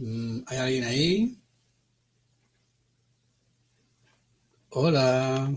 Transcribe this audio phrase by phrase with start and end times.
[0.00, 1.38] Mm, ¿Hay alguien ahí?
[4.70, 5.52] Hola.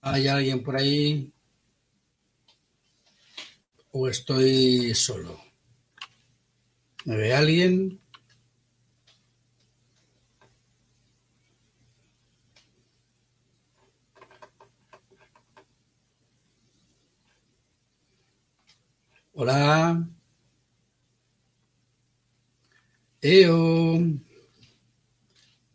[0.00, 1.32] ¿Hay alguien por ahí?
[3.92, 5.38] ¿O estoy solo?
[7.04, 8.00] ¿Me ve alguien?
[19.32, 20.08] Hola.
[23.22, 24.00] Eo.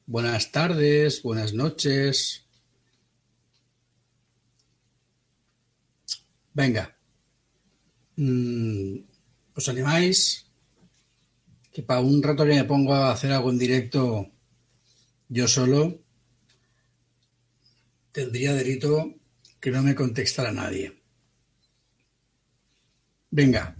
[0.07, 2.43] Buenas tardes, buenas noches.
[6.53, 6.97] Venga.
[8.17, 8.97] Mm,
[9.53, 10.47] ¿Os animáis?
[11.71, 14.31] Que para un rato que me pongo a hacer algo en directo
[15.29, 16.01] yo solo,
[18.11, 19.13] tendría delito
[19.59, 20.99] que no me contestara nadie.
[23.29, 23.75] Venga.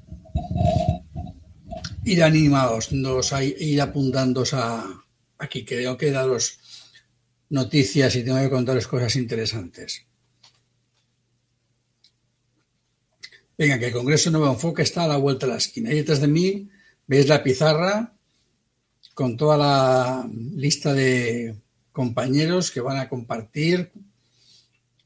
[2.06, 5.06] Ir animados, ir apuntándoos a
[5.38, 6.60] aquí, tengo que daros
[7.50, 10.06] noticias y tengo que contaros cosas interesantes.
[13.58, 15.90] Venga, que el Congreso Nuevo Enfoque está a la vuelta de la esquina.
[15.90, 16.70] Ahí detrás de mí
[17.08, 18.14] veis la pizarra
[19.14, 21.56] con toda la lista de
[21.92, 23.92] compañeros que van a compartir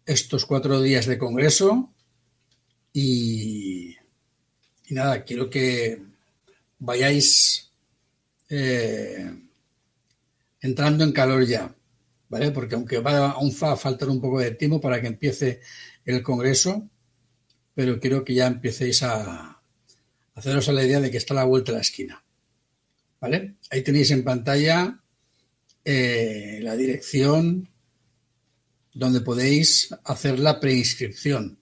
[0.05, 1.93] estos cuatro días de Congreso
[2.91, 3.95] y
[4.89, 6.08] nada, quiero que
[6.79, 7.71] vayáis
[8.49, 9.31] eh,
[10.61, 11.75] entrando en calor ya,
[12.29, 12.51] ¿vale?
[12.51, 15.61] Porque aunque va, aún a faltar un poco de tiempo para que empiece
[16.05, 16.89] el Congreso,
[17.75, 19.61] pero quiero que ya empecéis a
[20.35, 22.23] haceros a la idea de que está a la vuelta de la esquina,
[23.19, 23.55] ¿vale?
[23.69, 25.01] Ahí tenéis en pantalla
[25.85, 27.69] eh, la dirección
[28.93, 31.59] donde podéis hacer la preinscripción,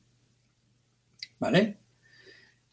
[1.39, 1.77] ¿vale?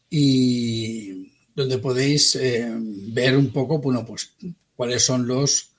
[0.09, 4.35] y donde podéis eh, ver un poco, bueno, pues
[4.75, 5.71] cuáles son los,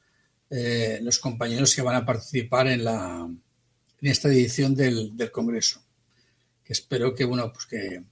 [0.49, 3.29] eh, los compañeros que van a participar en, la,
[4.01, 5.83] en esta edición del, Congreso.
[6.65, 8.03] Que espero que, bueno, pues que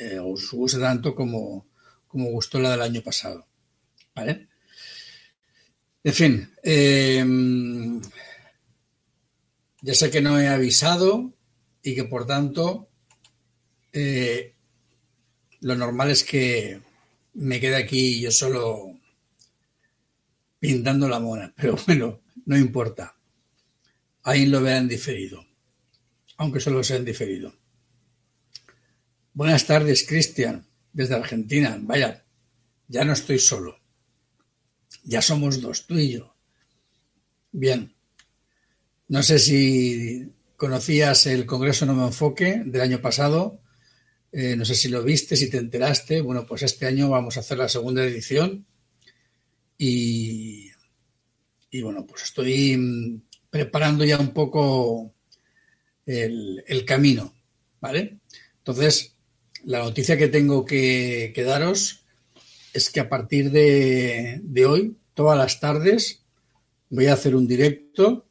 [0.00, 1.66] eh, os guste tanto como,
[2.06, 3.48] como gustó la del año pasado.
[4.14, 4.48] ¿Vale?
[6.04, 6.50] En fin,
[9.82, 11.32] ya sé que no he avisado
[11.82, 12.88] y que por tanto
[15.60, 16.80] lo normal es que
[17.34, 18.98] me quede aquí yo solo
[20.58, 23.16] pintando la mona, pero bueno, no importa.
[24.24, 25.44] Ahí lo verán diferido,
[26.36, 27.52] aunque solo sea en diferido.
[29.34, 31.78] Buenas tardes, Cristian, desde Argentina.
[31.80, 32.24] Vaya,
[32.86, 33.80] ya no estoy solo.
[35.04, 36.34] Ya somos dos, tú y yo.
[37.50, 37.94] Bien.
[39.08, 43.61] No sé si conocías el Congreso No Me Enfoque del año pasado,
[44.32, 46.22] eh, no sé si lo viste, si te enteraste.
[46.22, 48.66] Bueno, pues este año vamos a hacer la segunda edición
[49.76, 50.70] y,
[51.70, 55.14] y bueno, pues estoy mm, preparando ya un poco
[56.06, 57.34] el, camino,
[57.80, 58.20] ¿vale?
[58.58, 59.16] Entonces,
[59.64, 62.06] la noticia que tengo que, daros
[62.72, 66.24] es que a partir de, de hoy, todas las tardes,
[66.88, 68.26] voy a hacer un directo,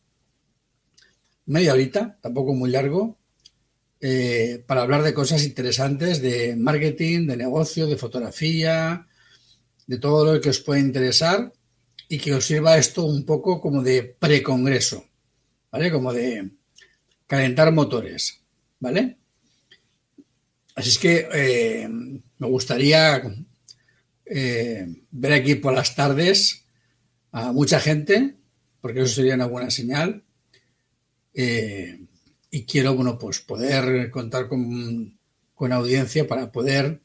[1.45, 3.20] media horita, tampoco muy largo,
[4.03, 9.05] eh, para hablar de cosas interesantes de marketing, de negocio, de fotografía,
[9.85, 11.53] de todo lo que os puede interesar
[12.09, 15.05] y que os sirva esto un poco como de precongreso,
[15.71, 15.91] ¿vale?
[15.91, 16.49] Como de
[17.27, 18.41] calentar motores,
[18.79, 19.17] ¿vale?
[20.73, 23.21] Así es que eh, me gustaría
[24.25, 26.65] eh, ver aquí por las tardes
[27.31, 28.33] a mucha gente,
[28.81, 30.23] porque eso sería una buena señal
[32.51, 35.17] y quiero, bueno, pues poder contar con,
[35.57, 37.01] audiencia para poder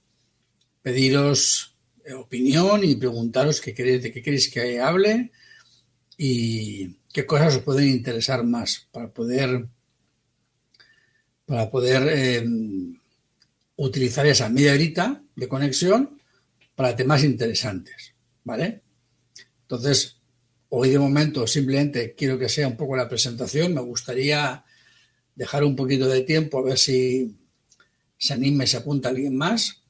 [0.83, 5.31] pediros eh, opinión y preguntaros qué queréis, de qué queréis que hable
[6.17, 9.69] y qué cosas os pueden interesar más para poder
[11.45, 12.99] para poder em,
[13.77, 16.19] utilizar esa media horita de conexión
[16.75, 18.81] para temas interesantes, ¿vale?
[19.63, 20.17] Entonces,
[20.71, 23.75] hoy de momento simplemente quiero que sea un poco la presentación.
[23.75, 24.65] Me gustaría
[25.37, 27.37] dejar un poquito de tiempo a ver si
[28.19, 29.83] se anima y se apunta alguien más.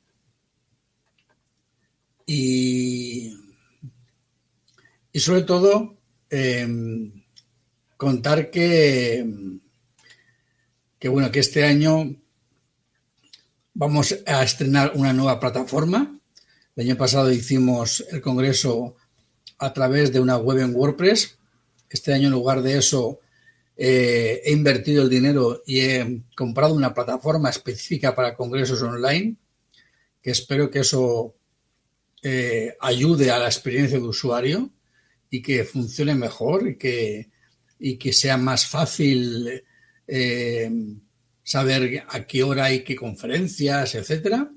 [2.27, 3.33] Y,
[5.13, 5.97] y sobre todo,
[6.29, 7.23] em,
[7.97, 9.25] contar que,
[10.99, 12.17] que, bueno, que este año
[13.75, 16.19] vamos a estrenar una nueva plataforma.
[16.75, 18.97] El año pasado hicimos el congreso
[19.59, 21.39] a través de una web en WordPress.
[21.89, 23.21] Este año, en lugar de eso,
[23.77, 29.37] eh, he invertido el dinero y he comprado una plataforma específica para congresos online,
[30.23, 31.37] que espero que eso
[32.23, 34.71] eh, ayude a la experiencia de usuario
[35.29, 37.31] y que funcione mejor y que,
[37.79, 39.63] y que sea más fácil
[40.07, 40.71] eh,
[41.43, 44.51] saber a qué hora hay qué conferencias, etcétera.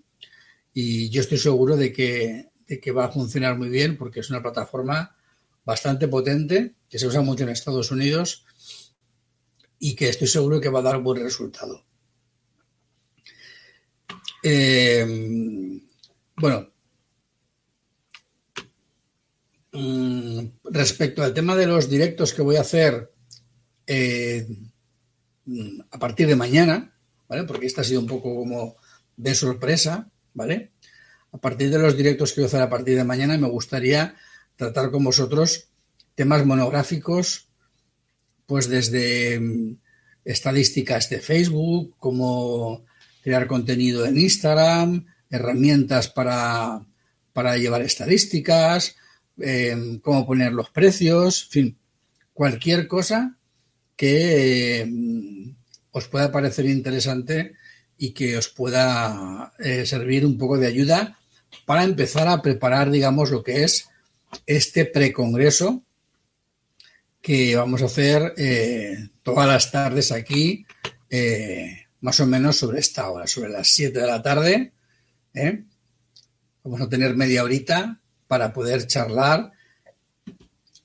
[0.74, 4.30] Y yo estoy seguro de que, de que va a funcionar muy bien porque es
[4.30, 5.16] una plataforma
[5.66, 8.46] bastante potente que se usa mucho en Estados Unidos
[9.80, 11.86] y que estoy seguro que va a dar buen resultado.
[14.44, 15.82] Eh,
[16.36, 16.70] bueno,
[19.74, 23.12] mm, respecto al tema de los directos que voy a hacer
[23.88, 24.48] eh,
[25.92, 26.96] a partir de mañana,
[27.28, 27.44] ¿vale?
[27.44, 28.76] Porque esta ha sido un poco como
[29.18, 30.72] de sorpresa, ¿vale?
[31.32, 34.16] A partir de los directos que voy a hacer a partir de mañana me gustaría
[34.56, 35.70] tratar con vosotros
[36.16, 37.49] temas monográficos,
[38.50, 39.78] pues desde mm,
[40.26, 42.84] estadísticas de Facebook, como
[43.22, 46.84] crear contenido en Instagram, herramientas para,
[47.58, 48.96] llevar estadísticas,
[49.38, 51.78] em, cómo poner los precios, en fin,
[52.34, 53.38] cualquier cosa
[53.96, 55.56] que em,
[55.92, 57.54] os pueda parecer interesante
[58.00, 61.20] y que os pueda eh, servir un poco de ayuda
[61.68, 63.90] para empezar a preparar, digamos, lo que es
[64.48, 65.84] este precongreso
[67.22, 70.66] que vamos a hacer eh, todas las tardes aquí
[71.10, 74.74] eh, más o menos sobre esta hora, sobre las 7 de la tarde.
[75.34, 75.64] ¿eh?
[76.64, 79.52] Vamos a tener media horita para poder charlar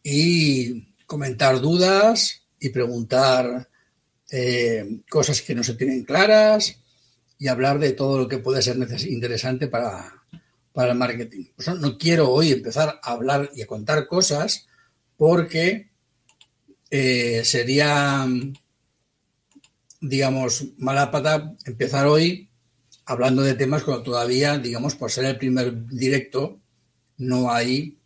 [0.02, 3.68] y comentar dudas y preguntar
[5.08, 6.80] cosas que no se tienen claras
[7.38, 8.76] y hablar de todo lo que puede ser
[9.06, 10.24] interesante para,
[10.72, 11.44] para el marketing.
[11.78, 14.66] no quiero hoy empezar a hablar y a contar cosas
[15.16, 15.93] porque
[16.96, 18.24] eh, sería
[20.00, 22.48] digamos, mala pata empezar hoy
[23.04, 26.60] hablando de temas cuando todavía, digamos, por ser el primer directo,
[27.16, 27.98] no hay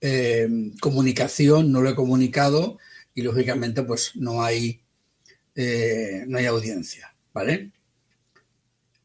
[0.00, 0.48] eh,
[0.80, 2.78] comunicación, no lo he comunicado
[3.12, 4.82] y lógicamente pues no hay,
[5.56, 7.72] eh, no hay audiencia, ¿vale?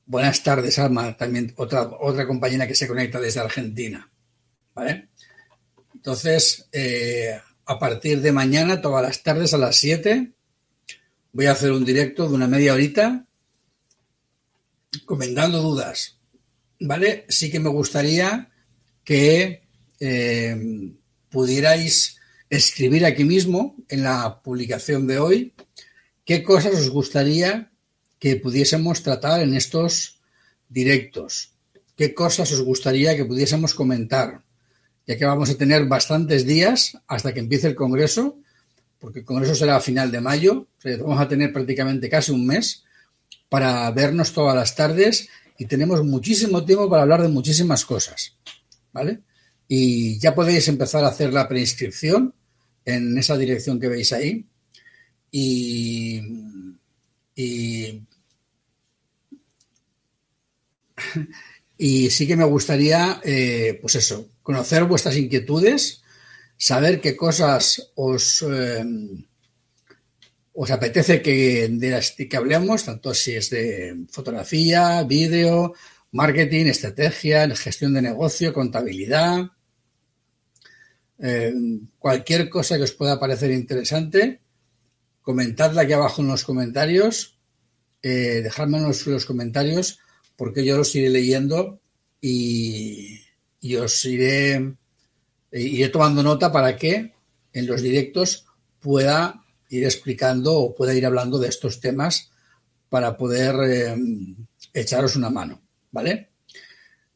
[0.06, 4.12] Buenas tardes, Alma, también otra, otra compañera que se conecta desde Argentina,
[4.76, 5.10] ¿vale?
[5.96, 6.70] Entonces,
[7.70, 10.34] a partir de mañana, todas las tardes a las 7,
[11.32, 13.28] Voy a hacer un directo de una media horita
[15.06, 16.18] comentando dudas.
[16.80, 17.26] ¿Vale?
[17.30, 18.50] Sí que me gustaría
[19.04, 19.62] que
[20.00, 20.58] eh,
[21.30, 22.18] pudierais
[22.50, 25.54] escribir aquí mismo en la publicación de hoy
[26.26, 27.72] qué cosas os gustaría
[28.18, 30.20] que pudiésemos tratar en estos
[30.68, 31.54] directos,
[31.96, 34.44] qué cosas os gustaría que pudiésemos comentar,
[35.10, 38.38] ya que vamos a tener bastantes días hasta que empiece el Congreso
[39.00, 42.84] porque el Congreso será a final de mayo, vamos a tener prácticamente casi un mes
[43.48, 48.38] para vernos todas las tardes y tenemos muchísimo tiempo para hablar de muchísimas cosas,
[48.94, 49.22] ¿vale?
[49.68, 52.36] Y ya podéis empezar a hacer la preinscripción
[52.86, 54.46] en esa dirección que veis ahí
[55.32, 56.22] y,
[57.36, 58.06] y,
[62.10, 66.02] sí que me gustaría, eh, pues eso, conocer vuestras inquietudes,
[66.58, 68.84] saber qué cosas os, eh,
[70.54, 75.76] os apetece que, que hablemos, tanto si es de fotografía, vídeo,
[76.14, 79.52] marketing, estrategia, gestión de negocio, contabilidad,
[81.20, 81.54] eh,
[82.00, 84.42] cualquier cosa que os pueda parecer interesante,
[85.22, 87.38] comentadla aquí abajo en los comentarios,
[88.02, 90.00] eh, dejadmenos los comentarios
[90.36, 91.80] porque yo los iré leyendo
[92.20, 93.29] y,
[93.62, 94.56] y os iré
[95.52, 97.14] eh, iré tomando nota para que
[97.54, 98.46] en los directos
[98.80, 102.32] pueda ir explicando o pueda ir hablando de estos temas
[102.90, 103.96] para poder eh,
[104.74, 105.62] echaros una mano,
[105.92, 106.30] ¿vale?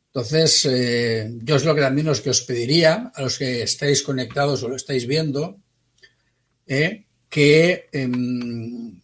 [0.07, 4.03] Entonces, eh, yo es lo que también os que os pediría a los que estáis
[4.03, 5.57] conectados o lo estáis viendo,
[6.65, 9.01] que em,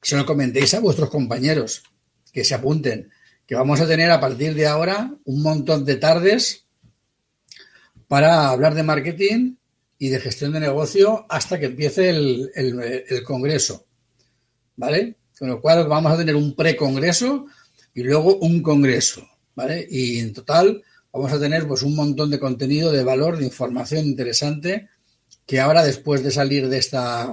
[0.00, 1.82] se lo comentéis a vuestros compañeros,
[2.32, 3.10] que se apunten,
[3.46, 6.64] que vamos a tener a partir de ahora un montón de tardes
[8.08, 9.56] para hablar de marketing
[9.98, 13.86] y de gestión de negocio hasta que empiece el, congreso.
[14.76, 15.16] ¿Vale?
[15.38, 17.46] Con lo cual vamos a tener un pre-congreso
[17.94, 19.26] y luego un congreso.
[19.54, 19.86] ¿Vale?
[19.88, 24.04] Y en total vamos a tener pues un montón de contenido de valor, de información
[24.04, 24.88] interesante
[25.46, 27.32] que ahora después de salir de esta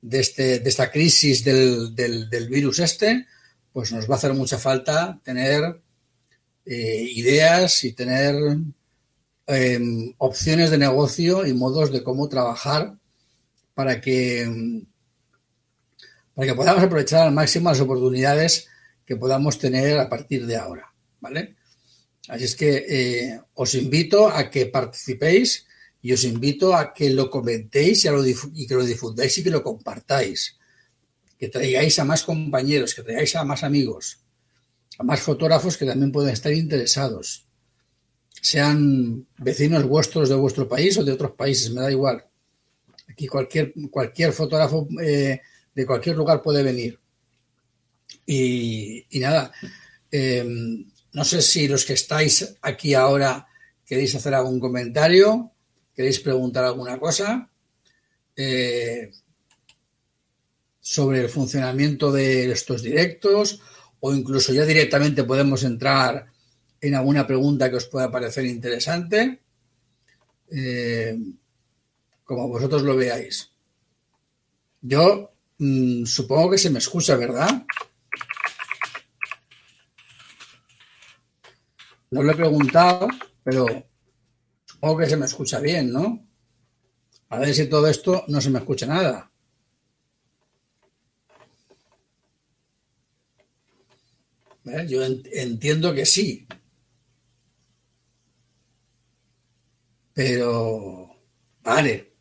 [0.00, 3.26] de, este, de esta crisis del, del, virus este,
[3.74, 5.82] pues nos va a hacer mucha falta tener
[6.64, 8.34] eh, ideas y tener
[9.46, 12.96] Em, opciones de negocio y modos de cómo trabajar
[13.74, 14.82] para que,
[16.34, 18.68] para que podamos aprovechar al máximo las oportunidades
[19.04, 21.56] que podamos tener a partir de ahora, ¿vale?
[22.28, 25.66] Así es que eh, os invito a que participéis
[26.00, 28.06] y os invito a que lo comentéis
[28.54, 30.56] y que lo difundáis y que lo compartáis.
[31.38, 34.20] Que traigáis a más compañeros, que traigáis a más amigos,
[34.98, 37.46] a más fotógrafos que también pueden estar interesados.
[38.40, 42.24] Sean vecinos vuestros de vuestro país o de otros países, me da igual.
[43.08, 45.40] Aquí cualquier, cualquier fotógrafo eh,
[45.74, 46.98] de cualquier lugar puede venir.
[48.26, 49.52] Y, nada,
[50.10, 53.46] em, no sé si los que estáis aquí ahora
[53.84, 55.52] queréis hacer algún comentario,
[55.94, 57.50] queréis preguntar alguna cosa
[58.36, 59.10] eh,
[60.86, 63.58] sobre el funcionamiento de estos directos
[64.00, 66.26] o incluso ya directamente podemos entrar
[66.78, 69.40] en alguna pregunta que os pueda parecer interesante,
[70.50, 71.18] eh,
[72.22, 73.50] como vosotros lo veáis.
[74.82, 77.64] Yo mm, supongo que se me escucha, ¿verdad?
[82.10, 83.08] No lo he preguntado,
[83.42, 83.64] pero
[84.66, 86.28] supongo que se me escucha bien, ¿no?
[87.30, 89.30] A ver si todo esto no se me escucha nada.
[94.64, 96.46] Yo entiendo que sí.
[100.14, 101.16] Pero,
[101.62, 102.12] vale,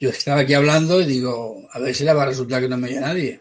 [0.00, 2.76] yo estaba aquí hablando y digo, a ver si le va a resultar que no
[2.76, 3.40] me oye nadie.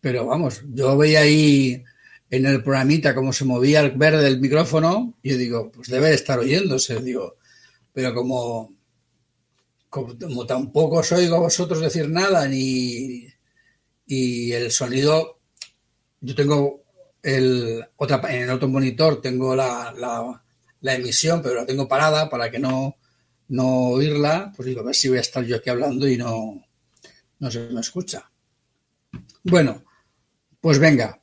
[0.00, 1.84] Pero vamos, yo veía ahí
[2.30, 6.08] en el programita cómo se movía el verde del micrófono y yo digo, pues debe
[6.08, 7.36] de estar oyéndose, digo,
[7.92, 8.74] pero como,
[9.88, 13.28] como, tampoco os oigo a vosotros decir nada ni
[14.06, 15.37] y el sonido,
[16.20, 16.82] yo tengo
[17.22, 19.94] el otra en el otro monitor tengo la,
[20.80, 22.96] la, emisión, pero la tengo parada para que no,
[23.48, 26.64] no oírla, pues digo, a ver si voy a estar yo aquí hablando y no,
[27.38, 28.30] no se me escucha.
[29.42, 29.84] Bueno,
[30.60, 31.20] pues venga,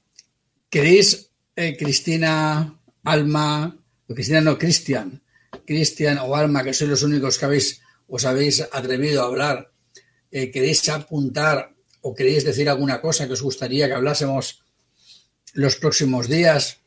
[0.76, 5.24] ¿Queréis, eh, Cristina, Alma, Cristina no, Cristian,
[5.66, 7.80] Cristian o Alma, que sois los únicos que habéis,
[8.12, 9.72] os habéis atrevido a hablar,
[10.32, 11.72] eh, queréis apuntar
[12.02, 14.65] o queréis decir alguna cosa que os gustaría que hablásemos
[15.56, 16.78] los próximos días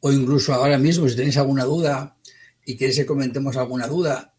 [0.00, 2.16] o incluso ahora mismo, si tenéis alguna duda
[2.64, 4.34] y queréis que comentemos alguna duda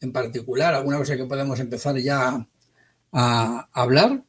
[0.00, 2.46] en particular, alguna cosa que podemos empezar ya
[3.12, 4.22] a, hablar,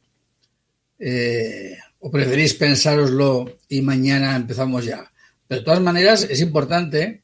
[0.98, 5.08] eh, ¿O preferís pensároslo y mañana empezamos ya?
[5.48, 7.22] de todas maneras, es importante,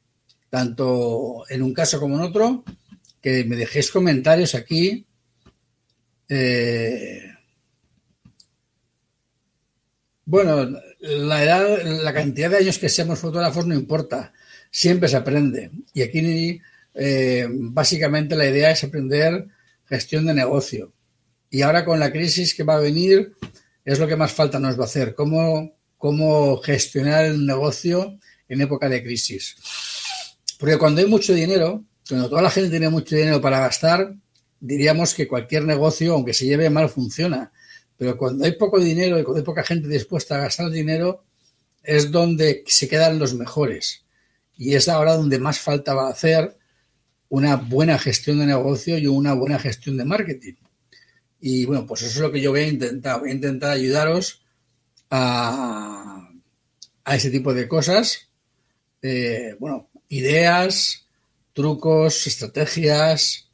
[0.51, 2.63] tanto en un caso como en otro,
[3.21, 5.07] que me dejéis comentarios aquí.
[6.29, 7.28] Eh,
[10.29, 14.35] bueno, la edad, la cantidad de años que seamos fotógrafos no importa,
[14.71, 15.71] siempre se aprende.
[15.95, 16.61] Y aquí
[16.93, 19.47] eh, básicamente la idea es aprender
[19.87, 20.93] gestión de negocio.
[21.49, 23.33] Y ahora con la crisis que va a venir,
[23.87, 28.19] es lo que más falta nos va a hacer, cómo, cómo gestionar el negocio
[28.51, 29.57] en época de crisis.
[30.59, 34.15] Porque cuando hay mucho dinero, cuando toda la gente tiene mucho dinero para gastar,
[34.61, 37.51] diríamos que cualquier negocio, aunque se lleve mal, funciona.
[37.99, 41.25] Pero cuando hay poco dinero y cuando hay poca gente dispuesta a gastar dinero,
[41.83, 44.05] es donde se quedan los mejores.
[44.57, 46.57] Y es ahora donde más falta va a hacer
[47.29, 50.55] una buena gestión de negocio y una buena gestión de marketing.
[51.41, 53.21] Y bueno, pues eso es lo que yo voy a intentar.
[53.21, 54.43] Voy a intentar ayudaros
[55.11, 56.31] a,
[57.05, 58.29] a ese tipo de cosas.
[59.03, 61.05] Eh, bueno, ideas,
[61.53, 63.48] trucos, estrategias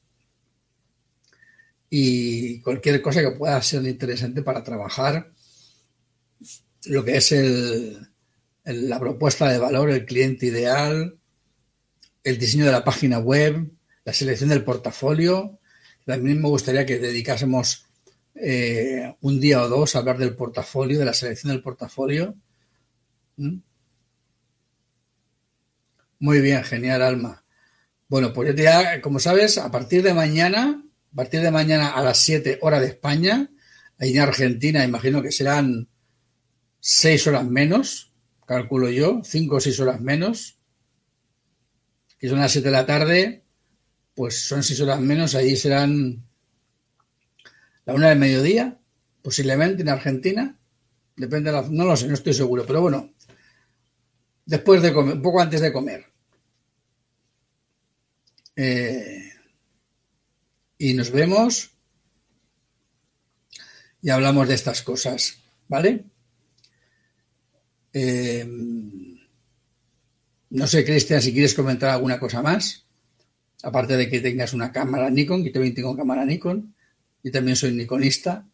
[1.96, 5.30] y cualquier cosa que pueda ser interesante para trabajar
[6.86, 8.08] lo que es el,
[8.64, 11.16] la propuesta de valor, el cliente ideal,
[12.24, 13.70] el diseño de la página web,
[14.04, 15.60] la selección del portafolio
[16.04, 17.86] también me gustaría que dedicásemos
[18.34, 22.34] eh, un día o dos a hablar del portafolio, de la selección del portafolio.
[23.36, 23.58] ¿Mm?
[26.18, 27.44] Muy bien, genial, Alma.
[28.08, 30.83] Bueno, pues ya, como sabes, a partir de mañana,
[31.14, 33.50] a partir de mañana a las 7 horas de España,
[33.98, 35.88] ahí en Argentina, imagino que serán
[36.80, 38.12] 6 horas menos,
[38.46, 40.58] calculo yo, 5 o 6 horas menos,
[42.18, 43.44] que son las 7 de la tarde,
[44.14, 46.24] pues son seis horas menos, ahí serán
[47.84, 48.78] la una del mediodía,
[49.22, 50.58] posiblemente en Argentina.
[51.16, 53.12] Depende de la, no lo sé, no estoy seguro, pero bueno,
[54.46, 56.06] después de comer, un poco antes de comer.
[58.56, 59.23] Eh,
[60.78, 61.70] y nos vemos
[64.02, 65.38] y hablamos de estas cosas,
[65.68, 66.04] ¿vale?
[67.92, 68.46] Eh,
[70.50, 72.84] no sé, Cristian, si quieres comentar alguna cosa más
[73.64, 76.74] aparte de que tengas una cámara Nikon, que también tengo cámara Nikon,
[77.22, 78.46] y también soy nikonista.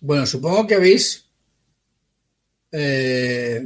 [0.00, 1.30] Bueno, supongo que habéis
[2.72, 3.62] eh,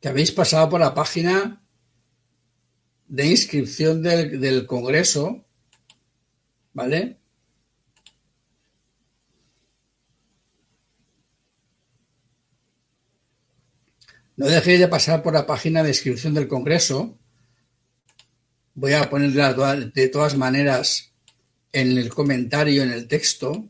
[0.00, 1.62] que habéis pasado por la página
[3.08, 5.44] de inscripción del, del Congreso,
[6.72, 7.18] ¿vale?
[14.36, 17.18] No dejéis de pasar por la página de inscripción del Congreso.
[18.74, 21.13] Voy a ponerla de todas maneras
[21.74, 23.68] en el comentario, en el texto.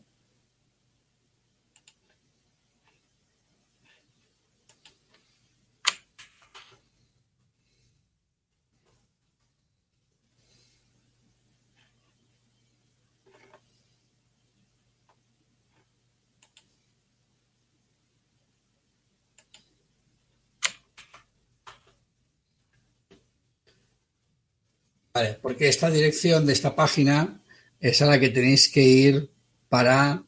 [25.13, 27.39] Vale, porque esta dirección de esta página
[27.89, 29.29] es a la que tenéis que ir
[29.69, 30.23] para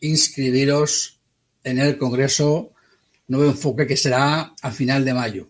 [0.00, 1.20] inscribiros
[1.62, 2.72] en el Congreso
[3.28, 5.48] Nuevo Enfoque que será a final de mayo.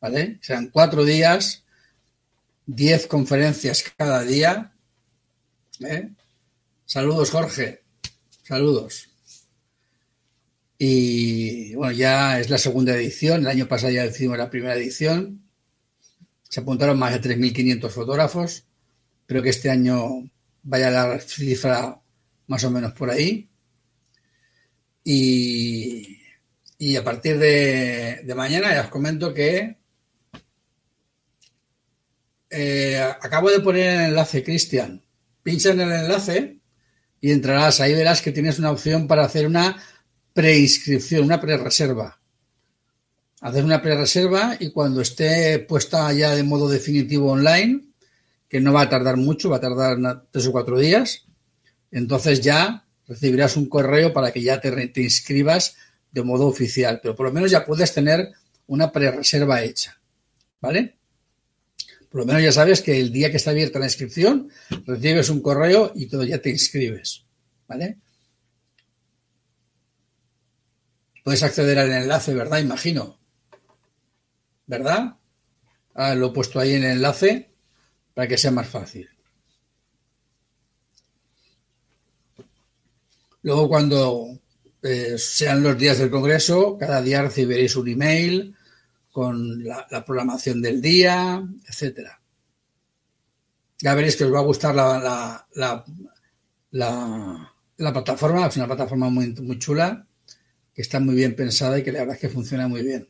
[0.00, 0.40] ¿Vale?
[0.42, 1.62] Serán cuatro días,
[2.66, 4.72] diez conferencias cada día.
[5.78, 6.10] ¿eh?
[6.86, 7.82] Saludos, Jorge.
[8.42, 9.10] Saludos.
[10.76, 13.42] Y bueno, ya es la segunda edición.
[13.42, 15.40] El año pasado ya hicimos la primera edición.
[16.48, 18.64] Se apuntaron más de 3.500 fotógrafos.
[19.26, 20.24] Creo que este año
[20.62, 22.00] vaya la cifra
[22.46, 23.48] más o menos por ahí.
[25.04, 26.18] Y,
[26.78, 29.78] y a partir de, mañana ya os comento que
[32.50, 35.02] eh, acabo de poner el enlace, Cristian.
[35.42, 36.60] Pincha en el enlace
[37.20, 37.80] y entrarás.
[37.80, 39.76] Ahí verás que tienes una opción para hacer una
[40.34, 42.20] preinscripción, una pre-reserva
[43.40, 47.89] hacer una pre-reserva y cuando esté puesta ya de modo definitivo online,
[48.50, 51.24] que no va a tardar mucho, va a tardar tres o cuatro días,
[51.90, 55.76] entonces ya recibirás un correo para que ya te, te inscribas
[56.12, 58.32] de modo oficial, pero por lo menos ya puedes tener
[58.66, 59.98] una pre-reserva hecha,
[60.60, 60.96] ¿vale?
[62.10, 64.50] Por lo menos ya sabes que el día que está abierta la inscripción,
[64.84, 67.24] recibes un correo y todo ya te inscribes,
[67.66, 67.98] ¿vale?
[71.24, 72.58] Puedes acceder al enlace, ¿verdad?
[72.58, 73.20] Imagino.
[74.70, 75.16] ¿verdad?
[75.94, 77.49] Ah, lo he puesto ahí en el enlace
[78.20, 79.08] para que sea más fácil.
[83.40, 84.38] Luego, cuando
[84.82, 88.54] eh, sean los días del Congreso, cada día recibiréis un email
[89.10, 92.20] con la, programación del día, etcétera.
[93.78, 95.46] Ya veréis que os va a gustar la,
[96.72, 100.06] la, plataforma, es una plataforma muy, muy chula,
[100.74, 103.08] que está muy bien pensada y que la verdad es que funciona muy bien.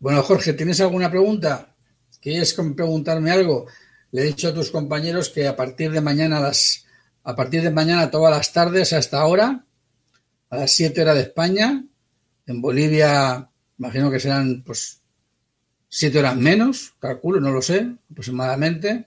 [0.00, 1.74] Bueno, Jorge, ¿tienes alguna pregunta?
[2.20, 3.66] ¿Quieres preguntarme algo?
[4.12, 6.86] Le he dicho a tus compañeros que a partir de mañana las
[7.24, 9.66] a partir de mañana todas las tardes hasta ahora,
[10.50, 11.84] a las 7 horas de España,
[12.46, 15.02] en Bolivia imagino que serán pues
[15.88, 19.06] 7 horas menos, calculo, no lo sé, aproximadamente.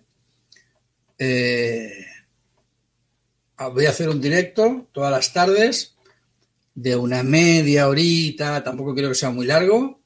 [1.17, 2.06] Eh,
[3.73, 5.95] voy a hacer un directo todas las tardes
[6.75, 10.00] de una media horita, tampoco quiero que sea muy largo,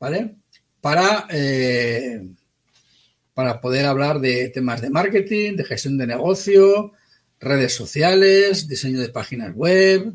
[0.00, 0.36] ¿vale?
[0.80, 2.26] Para, eh,
[3.34, 6.92] para poder hablar de temas de marketing, de gestión de negocio,
[7.38, 10.14] redes sociales, diseño de páginas web,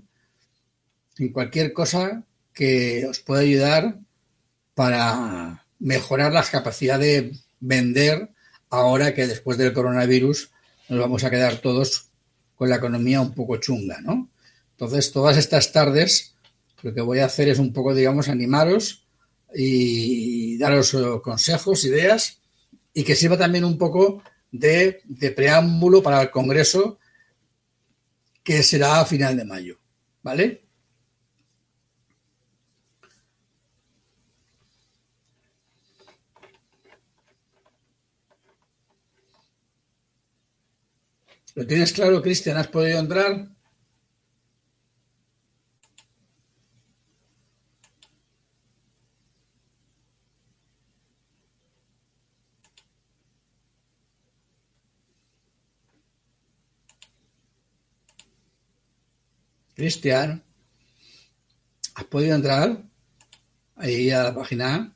[1.17, 3.99] en cualquier cosa que os pueda ayudar
[4.73, 8.29] para mejorar la capacidad de vender
[8.69, 10.51] ahora que después del coronavirus
[10.89, 12.09] nos vamos a quedar todos
[12.55, 14.29] con la economía un poco chunga, ¿no?
[14.71, 16.35] Entonces, todas estas tardes
[16.81, 19.04] lo que voy a hacer es un poco, digamos, animaros
[19.55, 22.41] y daros eh, consejos, ideas
[22.93, 25.01] y que sirva también un poco de,
[25.35, 26.99] preámbulo para el Congreso
[28.43, 29.79] que será a final de mayo.
[30.21, 30.63] ¿Vale?
[41.55, 42.57] ¿Lo tienes claro, Cristian?
[42.57, 43.54] ¿Has podido entrar?
[59.75, 60.41] Cristian,
[61.95, 62.81] ¿has podido entrar
[63.75, 64.95] ahí a la página?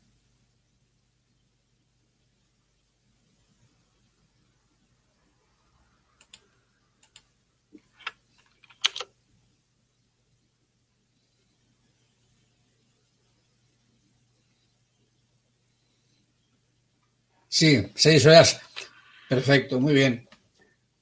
[17.50, 18.62] Sí, seis horas.
[19.28, 20.30] Perfecto, muy bien.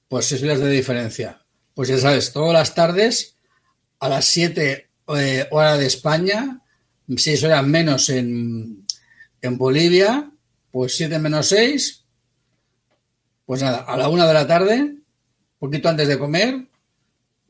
[0.07, 1.45] Pues seis horas de diferencia.
[1.75, 3.36] Pues ya sabes, todas las tardes
[3.99, 6.61] a las siete eh, hora de España,
[7.15, 8.85] seis horas menos en,
[9.41, 10.29] en Bolivia,
[10.71, 12.03] pues siete menos seis,
[13.45, 14.95] pues nada, a la una de la tarde,
[15.59, 16.67] poquito antes de comer,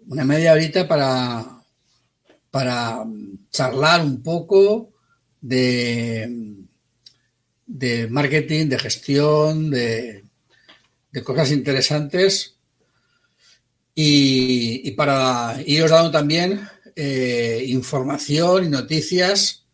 [0.08, 1.46] una media horita para,
[2.52, 3.04] para
[3.50, 4.94] charlar un poco
[5.42, 6.56] de,
[7.66, 10.24] de marketing, de gestión, de,
[11.12, 12.57] de cosas interesantes
[14.00, 19.66] y, y, para iros dando también eh, información y noticias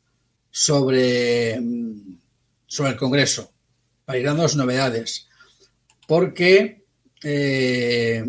[0.49, 1.59] sobre,
[2.65, 3.51] sobre el Congreso,
[4.05, 5.27] para ir dando novedades.
[6.07, 6.85] Porque
[7.21, 8.23] eh,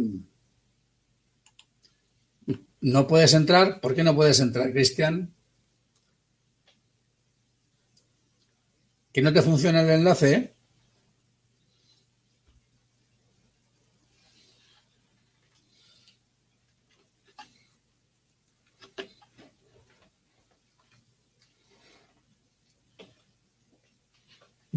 [2.80, 3.80] no puedes entrar.
[3.80, 5.32] ¿Por qué no puedes entrar, Cristian?
[9.12, 10.53] ¿Que no te funciona el enlace?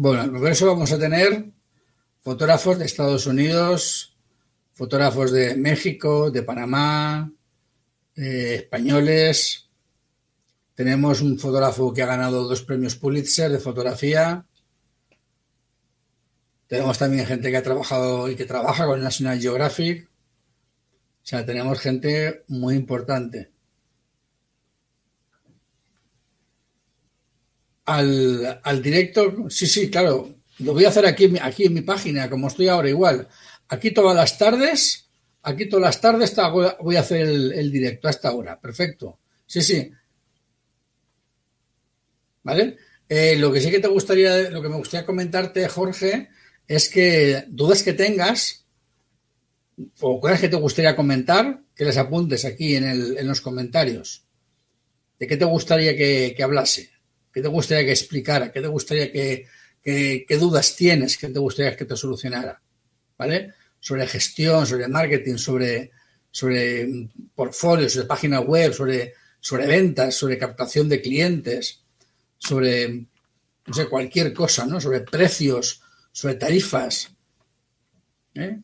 [0.00, 1.50] Bueno, en el Congreso vamos a tener
[2.20, 4.16] fotógrafos de Estados Unidos,
[4.72, 7.32] fotógrafos de México, de Panamá,
[8.14, 9.68] eh, españoles.
[10.76, 14.46] Tenemos un fotógrafo que ha ganado dos premios Pulitzer de fotografía.
[16.68, 20.08] Tenemos también gente que ha trabajado y que trabaja con National Geographic.
[20.08, 23.50] O sea, tenemos gente muy importante.
[27.88, 32.28] Al, al directo, sí, sí, claro, lo voy a hacer aquí, aquí en mi página,
[32.28, 33.28] como estoy ahora igual.
[33.68, 35.08] Aquí todas las tardes
[35.48, 36.34] Aquí todas las tardes
[36.80, 38.60] voy a hacer el, directo a esta hora.
[38.60, 39.18] Perfecto.
[39.46, 39.90] Sí, sí.
[42.42, 42.76] ¿Vale?
[43.08, 46.28] Eh, lo que sí que te gustaría, lo que me gustaría comentarte, Jorge,
[46.66, 48.66] es que dudas que tengas
[50.00, 54.24] o cosas que te gustaría comentar, que les apuntes aquí en, los comentarios.
[55.18, 56.90] ¿De qué te gustaría que, hablase?
[57.32, 58.50] ¿Qué te gustaría que explicara?
[58.52, 59.46] ¿Qué te gustaría que,
[59.82, 62.60] qué dudas tienes que te gustaría que te solucionara?
[63.16, 63.54] ¿Vale?
[63.80, 65.90] sobre gestión, sobre marketing, sobre,
[66.30, 71.82] sobre portfolios, sobre página web, sobre, sobre ventas, sobre captación de clientes,
[72.36, 73.06] sobre
[73.66, 74.80] no sé, cualquier cosa, ¿no?
[74.80, 77.10] Sobre precios, sobre tarifas,
[78.34, 78.58] ¿eh?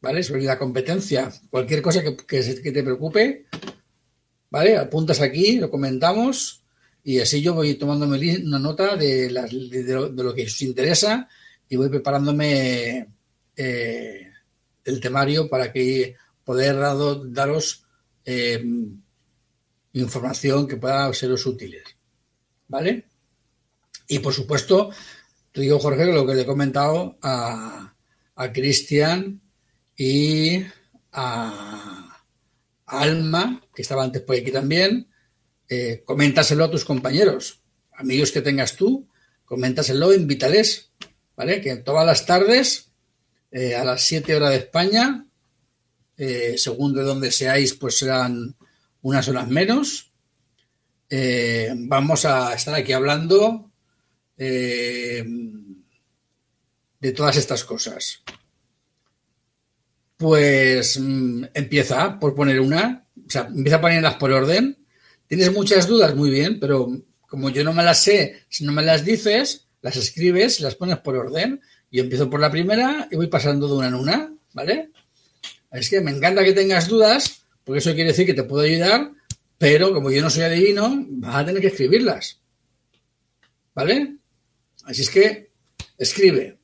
[0.00, 0.22] ¿vale?
[0.22, 3.46] Sobre la competencia, cualquier cosa que, que, te preocupe,
[4.50, 4.76] ¿vale?
[4.76, 6.59] Apuntas aquí, lo comentamos
[7.02, 11.28] y así yo voy tomándome una nota de, de, lo, que os interesa
[11.68, 13.08] y voy preparándome
[13.56, 14.30] eh,
[14.84, 17.84] el temario para que poder daros
[18.24, 18.62] eh,
[19.94, 21.84] información que pueda seros útiles.
[22.68, 23.06] ¿Vale?
[24.08, 24.90] Y por supuesto,
[25.52, 27.94] te digo, Jorge, lo que le he comentado a,
[28.36, 29.40] a Cristian
[29.96, 30.64] y
[31.12, 32.24] a
[32.86, 35.09] Alma, que estaba antes por aquí también,
[35.72, 39.08] eh, coméntaselo a tus compañeros, amigos que tengas tú,
[39.44, 40.90] coméntaselo, invítales,
[41.36, 41.60] ¿vale?
[41.60, 42.90] Que todas las tardes
[43.52, 45.26] eh, a las 7 horas de España.
[46.16, 48.56] Eh, según de donde seáis, pues serán
[49.02, 50.12] unas horas menos.
[51.08, 53.70] Vamos a estar aquí hablando
[57.00, 58.22] de todas estas cosas.
[60.16, 64.79] Pues mm, empieza por poner una, o sea, empieza ponerlas por orden.
[65.30, 66.90] Tienes muchas dudas, muy bien, pero
[67.28, 70.98] como yo no me las sé, si no me las dices, las escribes, las pones
[70.98, 74.90] por orden yo empiezo por la primera y voy pasando de una en una, ¿vale?
[75.70, 79.12] Es que me encanta que tengas dudas, porque eso quiere decir que te puedo ayudar,
[79.56, 82.40] pero como yo no soy adivino, vas a tener que escribirlas.
[83.72, 84.16] ¿Vale?
[84.82, 85.52] Así es que
[85.96, 86.58] escribe.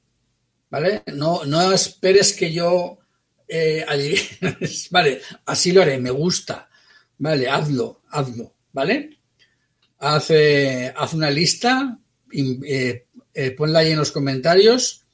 [0.71, 1.05] ¿Vale?
[1.15, 2.99] No, no esperes que yo
[3.47, 4.59] eh, adivine.
[4.91, 6.69] vale, así lo haré, me gusta.
[7.19, 8.56] Vale, hazlo, hazlo.
[8.77, 9.09] ¿Vale?
[10.01, 11.99] Haz, una lista,
[12.31, 15.07] eh, eh, ponla ahí en los comentarios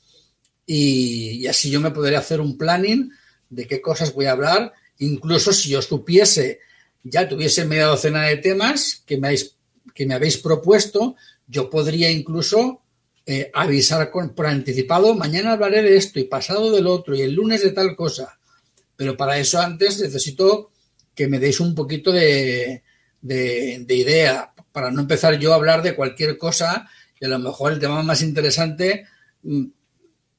[0.66, 3.12] y, así yo me podré hacer un planning
[3.50, 6.58] de qué cosas voy a hablar, incluso si yo supiese,
[7.04, 9.54] ya tuviese media docena de temas que me habéis,
[9.94, 11.14] que me habéis propuesto,
[11.46, 12.82] yo podría incluso
[13.24, 17.62] eh, avisar por anticipado, mañana hablaré de esto y pasado del otro y el lunes
[17.62, 18.40] de tal cosa.
[18.96, 20.70] Pero para eso antes necesito
[21.14, 22.82] que me deis un poquito de,
[23.22, 26.88] de, de idea, para no empezar yo a hablar de cualquier cosa
[27.20, 29.06] y a lo mejor el tema más interesante
[29.42, 29.64] mm,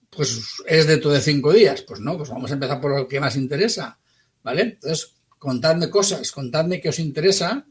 [0.09, 1.81] pues es dentro de cinco días.
[1.81, 3.97] Pues no, pues vamos a empezar por lo que más interesa,
[4.43, 4.61] ¿vale?
[4.61, 7.65] Entonces, contadme cosas, contadme qué os interesa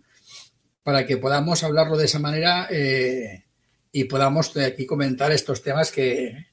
[0.83, 3.44] para que podamos hablarlo de esa manera eh,
[3.92, 6.46] y podamos de aquí comentar estos temas que,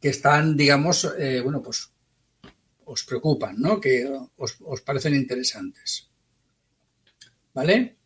[0.00, 1.90] que están, digamos, eh, bueno, pues
[2.84, 3.80] os preocupan, ¿no?
[3.80, 6.11] Que os, os parecen interesantes.
[7.54, 7.96] ¿Vale?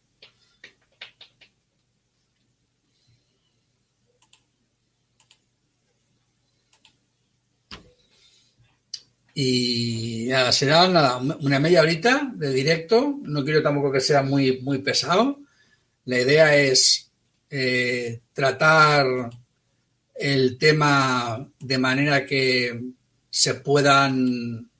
[9.38, 13.18] Y nada, será nada, una media horita de directo.
[13.22, 15.40] No quiero tampoco que sea muy, muy pesado.
[16.06, 17.10] La idea es
[17.50, 19.06] eh, tratar
[20.14, 22.80] el tema de manera que
[23.28, 24.70] se puedan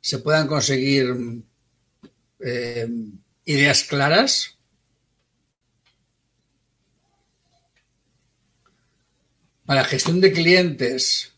[0.00, 1.14] se puedan conseguir
[2.40, 2.88] eh,
[3.48, 4.58] ideas claras.
[9.66, 11.32] Para gestión de clientes,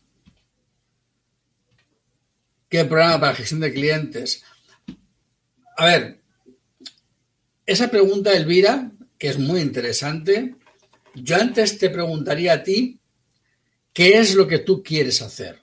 [2.71, 4.45] ¿Qué programa para gestión de clientes?
[5.75, 6.21] A ver,
[7.65, 10.55] esa pregunta, Elvira, que es muy interesante,
[11.13, 12.97] yo antes te preguntaría a ti,
[13.91, 15.59] ¿qué es lo que tú quieres hacer?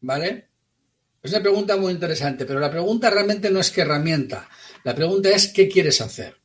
[0.00, 0.46] ¿Vale?
[1.24, 4.46] Es una pregunta muy interesante, pero la pregunta realmente no es qué herramienta,
[4.84, 6.36] la pregunta es qué quieres hacer.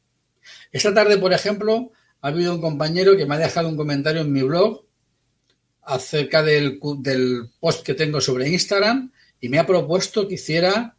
[0.71, 4.31] Esta tarde, por ejemplo, ha habido un compañero que me ha dejado un comentario en
[4.31, 4.85] mi blog
[5.81, 6.79] acerca del,
[7.59, 9.11] post que tengo sobre Instagram
[9.41, 10.95] y me ha propuesto que hiciera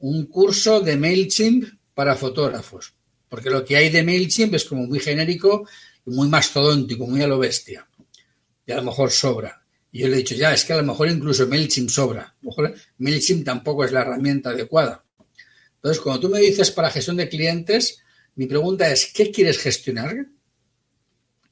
[0.00, 1.64] un curso de MailChimp
[1.94, 2.92] para fotógrafos.
[3.30, 5.66] Porque lo que hay de MailChimp es como muy genérico
[6.04, 7.88] y muy mastodóntico, muy a lo bestia.
[8.66, 9.61] Y a lo mejor sobra.
[9.92, 12.22] Y yo le he dicho, ya, es que a lo mejor incluso MailChimp sobra.
[12.22, 15.04] A lo mejor MailChimp tampoco es la herramienta adecuada.
[15.76, 18.02] Entonces, cuando tú me dices para gestión de clientes,
[18.34, 20.26] mi pregunta es, ¿qué quieres gestionar?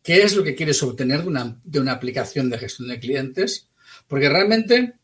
[0.02, 3.68] qué es lo que quieres obtener de una, aplicación de gestión de clientes,
[4.08, 4.94] porque realmente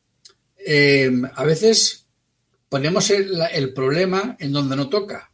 [0.59, 2.07] eh, a veces
[2.69, 5.31] ponemos el, problema en donde no toca,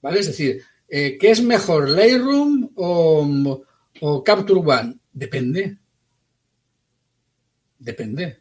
[0.00, 0.20] ¿vale?
[0.20, 3.64] Es decir, eh, ¿qué es mejor, Lightroom o,
[4.00, 4.96] o Capture One?
[5.12, 5.78] Depende.
[7.78, 8.40] Depende.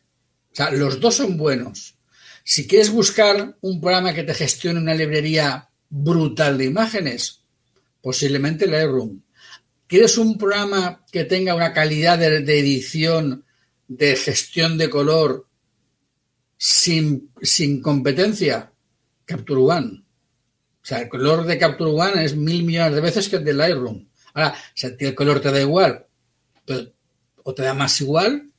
[0.52, 1.96] O sea, los dos son buenos.
[2.44, 7.42] Si quieres buscar un programa que te gestione una librería brutal de imágenes,
[8.02, 9.22] posiblemente Lightroom.
[9.88, 13.46] ¿Quieres un programa que tenga una calidad de, edición,
[13.88, 15.48] de gestión de color
[16.58, 17.32] sin,
[17.82, 18.72] competencia?
[19.26, 20.04] Capture One.
[20.84, 23.54] O sea, el color de Capture One es mil millones de veces que el de
[23.54, 24.08] Lightroom.
[24.36, 26.06] Ahora, si el color te da igual,
[26.66, 26.90] pues,
[27.44, 28.52] o te da más igual,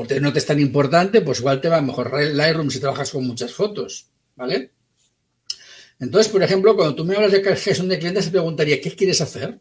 [0.00, 3.26] o no te es tan importante, pues igual te va mejor Lightroom si trabajas con
[3.26, 4.06] muchas fotos,
[4.36, 4.70] ¿vale?
[5.98, 9.20] Entonces, por ejemplo, cuando tú me hablas de gestión de clientes, te preguntaría, ¿qué quieres
[9.20, 9.58] hacer?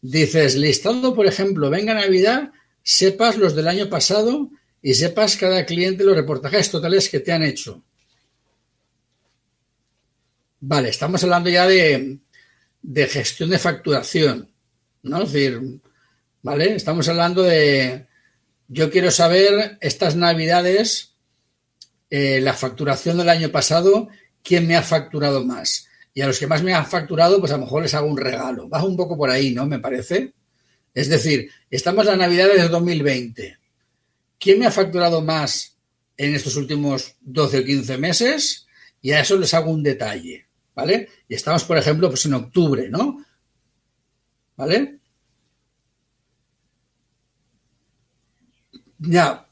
[0.00, 2.52] Dices, listando, por ejemplo, venga Navidad,
[2.84, 4.48] sepas los del año pasado
[4.80, 7.82] y sepas cada cliente los reportajes totales que te han hecho.
[10.60, 12.20] Vale, estamos hablando ya de,
[13.08, 14.48] gestión de facturación,
[15.02, 15.22] ¿no?
[15.22, 15.60] Es decir,
[16.42, 16.76] ¿vale?
[16.76, 18.06] Estamos hablando de,
[18.68, 21.14] yo quiero saber estas navidades,
[22.10, 24.08] eh, la facturación del año pasado,
[24.42, 27.56] quién me ha facturado más y a los que más me han facturado, pues a
[27.56, 28.68] lo mejor les hago un regalo.
[28.68, 29.66] Baja un poco por ahí, ¿no?
[29.66, 30.34] Me parece.
[30.92, 33.58] Es decir, estamos en la Navidad de 2020.
[34.38, 35.76] ¿Quién me ha facturado más
[36.16, 38.66] en estos últimos 12 o 15 meses?
[39.00, 41.08] Y a eso les hago un detalle, ¿vale?
[41.28, 43.24] Y estamos, por ejemplo, pues en octubre, ¿no?
[44.56, 44.98] ¿Vale?
[49.08, 49.46] Ya,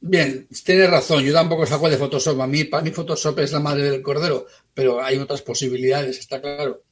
[0.00, 2.40] Bien, tienes razón, yo tampoco saco de Photoshop.
[2.42, 6.40] A mí, para mí Photoshop es la madre del cordero, pero hay otras posibilidades, está
[6.42, 6.82] claro.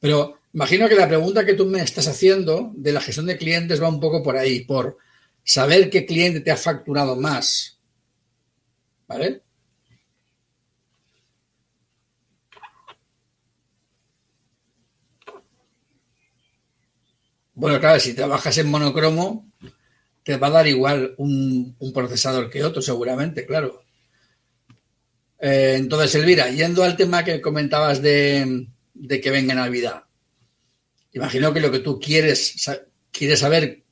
[0.00, 3.82] Pero imagino que la pregunta que tú me estás haciendo de la gestión de clientes
[3.82, 4.98] va un poco por ahí, por
[5.44, 7.78] saber qué cliente te ha facturado más.
[9.08, 9.42] ¿Vale?
[17.54, 19.49] Bueno, claro, si trabajas en monocromo,
[20.30, 23.82] te va a dar igual un, procesador que otro, seguramente, claro.
[25.40, 28.68] Eh, entonces, Elvira, yendo al tema que comentabas de,
[29.08, 30.04] que venga Navidad,
[31.10, 32.54] imagino que lo que tú quieres,
[33.10, 33.82] quieres saber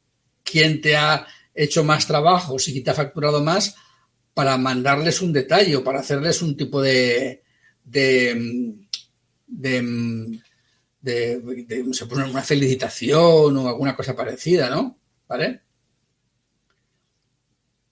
[0.44, 3.74] quién te ha hecho más trabajo, si te ha facturado más,
[4.32, 7.42] para mandarles un detalle o para hacerles un tipo de,
[7.82, 8.76] de,
[9.44, 10.40] de,
[11.00, 15.00] de, una felicitación o alguna cosa parecida, ¿no?
[15.26, 15.67] ¿Vale?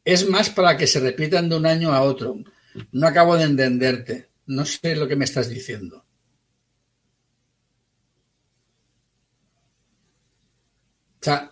[0.07, 2.39] Es más para que se repitan de un año a otro.
[2.93, 4.31] No acabo de entenderte.
[4.47, 6.07] No sé lo que me estás diciendo.
[11.21, 11.51] O sea,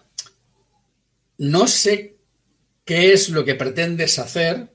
[1.39, 2.17] no sé
[2.85, 4.73] qué es lo que pretendes hacer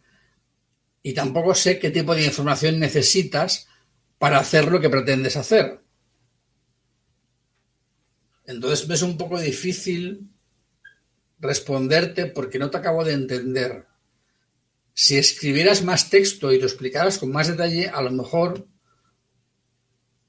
[1.01, 3.69] y tampoco sé qué tipo de información necesitas
[4.17, 5.81] para hacer lo que pretendes hacer.
[8.45, 10.29] Entonces es un poco difícil
[11.39, 13.85] responderte porque no te acabo de entender.
[14.93, 18.67] Si escribieras más texto y lo explicaras con más detalle, a lo mejor,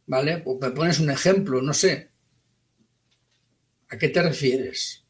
[0.07, 0.43] ¿vale?
[0.47, 2.11] O me pones un ejemplo, no sé.
[3.89, 5.05] ¿A qué te refieres?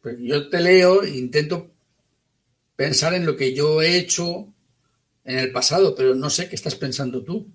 [0.00, 1.70] Pues yo te leo e intento
[2.74, 4.52] pensar en lo que yo he hecho
[5.24, 7.54] en el pasado, pero no sé qué estás pensando tú.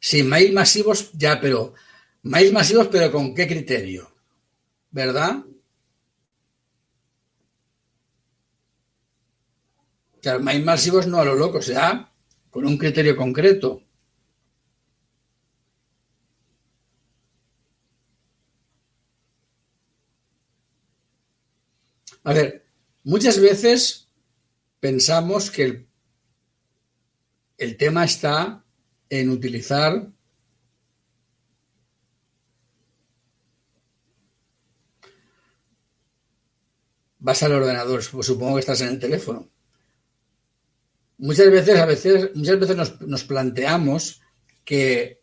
[0.00, 1.74] Sí, mail masivos, ya, pero
[2.22, 4.10] mail masivos, pero ¿con qué criterio?
[4.90, 5.44] ¿Verdad?
[10.20, 12.12] Claro, mail masivos no a lo loco, o sea,
[12.50, 13.82] con un criterio concreto.
[22.22, 22.66] A ver,
[23.02, 24.08] muchas veces
[24.78, 25.88] pensamos que el,
[27.56, 28.62] el tema está
[29.08, 30.12] en utilizar
[37.20, 39.48] vas al ordenador, supongo que estás en el teléfono.
[41.18, 44.22] Muchas veces, a veces, muchas veces nos, nos, planteamos
[44.64, 45.20] que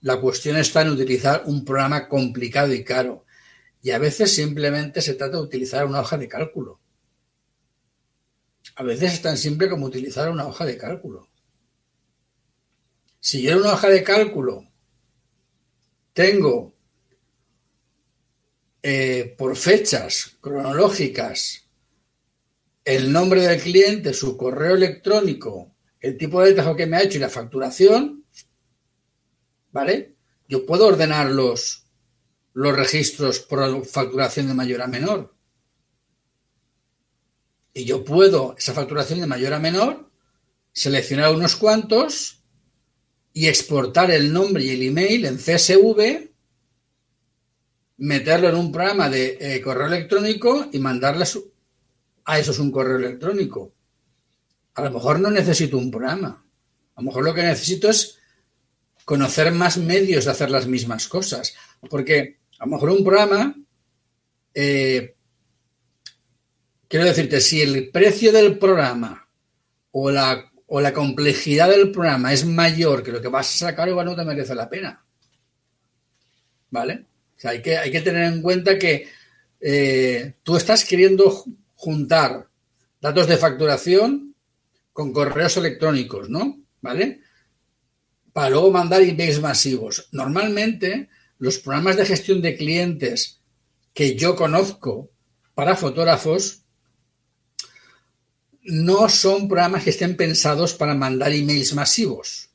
[0.00, 3.26] la cuestión está en utilizar un programa complicado y caro.
[3.82, 6.80] Y a veces simplemente se trata de utilizar una hoja de cálculo.
[8.76, 11.28] A veces es tan simple como utilizar una hoja de cálculo.
[13.18, 14.66] Si yo en una hoja de cálculo
[16.12, 16.74] tengo
[18.82, 21.70] eh, por fechas cronológicas
[22.84, 27.18] el nombre del cliente, su correo electrónico, el tipo de trabajo que me ha hecho
[27.18, 28.24] y la facturación,
[29.70, 30.16] ¿vale?
[30.48, 31.86] Yo puedo ordenar los,
[32.54, 35.34] los registros por facturación de mayor a menor.
[37.72, 40.10] Y yo puedo, esa facturación de mayor a menor,
[40.72, 42.42] seleccionar unos cuantos
[43.32, 46.29] y exportar el nombre y el email en CSV,
[48.00, 51.26] meterlo en un programa de eh, correo electrónico y mandarle
[52.24, 53.72] a eso es un correo electrónico.
[54.74, 56.44] A lo mejor no necesito un programa.
[56.94, 58.18] A lo mejor lo que necesito es
[59.04, 61.54] conocer más medios de hacer las mismas cosas.
[61.90, 63.54] Porque a lo mejor un programa,
[64.54, 65.14] eh,
[66.88, 69.28] quiero decirte, si el precio del programa
[69.90, 73.88] o la, o la complejidad del programa es mayor que lo que vas a sacar,
[73.88, 75.04] igual no te merece la pena.
[76.70, 77.09] ¿Vale?
[77.40, 79.08] O sea, hay que, tener en cuenta que
[79.62, 81.42] eh, tú estás queriendo
[81.74, 82.50] juntar
[83.00, 84.34] datos de facturación
[84.92, 86.60] con correos electrónicos, ¿no?
[86.82, 87.22] ¿Vale?
[88.34, 90.10] Para luego mandar emails masivos.
[90.12, 93.40] Normalmente, los programas de gestión de clientes
[93.94, 95.08] que yo conozco
[95.54, 96.64] para fotógrafos
[98.60, 102.50] no son programas que estén pensados para mandar emails masivos.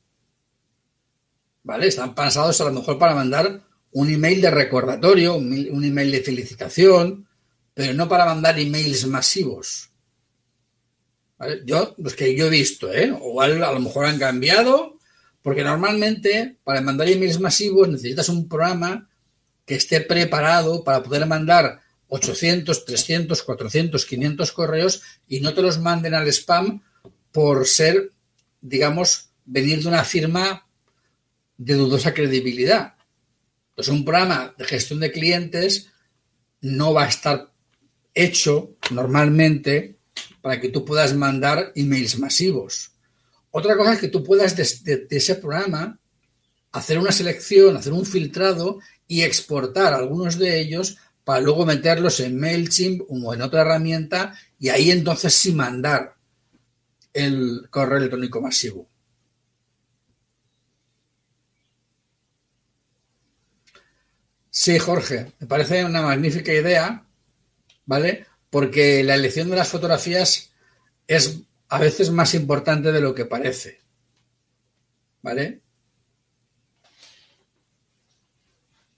[1.64, 1.88] ¿Vale?
[1.88, 7.26] Están pensados a lo mejor para mandar un email de recordatorio, un email de felicitación,
[7.76, 9.90] pero no para mandar emails masivos.
[11.38, 11.62] ¿Vale?
[11.64, 13.14] Yo, los que yo he visto, ¿eh?
[13.20, 14.98] o a lo mejor han cambiado,
[15.42, 19.08] porque normalmente para mandar emails masivos necesitas un programa
[19.64, 25.78] que esté preparado para poder mandar 800, 300, 400, 500 correos y no te los
[25.78, 26.82] manden al spam
[27.30, 28.10] por ser,
[28.60, 30.66] digamos, venir de una firma
[31.58, 32.95] de dudosa credibilidad.
[33.76, 35.90] Entonces, un programa de gestión de clientes
[36.62, 37.52] no va a estar
[38.14, 39.98] hecho normalmente
[40.40, 42.92] para que tú puedas mandar emails masivos.
[43.50, 45.98] Otra cosa es que tú puedas de, ese programa
[46.72, 52.38] hacer una selección, hacer un filtrado y exportar algunos de ellos para luego meterlos en
[52.40, 56.14] MailChimp o en otra herramienta y ahí entonces sí mandar
[57.12, 58.88] el correo electrónico masivo.
[64.58, 67.04] Sí, Jorge, me parece una magnífica idea,
[67.84, 68.26] ¿vale?
[68.48, 70.50] Porque la elección de las fotografías
[71.06, 73.82] es a veces más importante de lo que parece.
[75.20, 75.60] ¿Vale?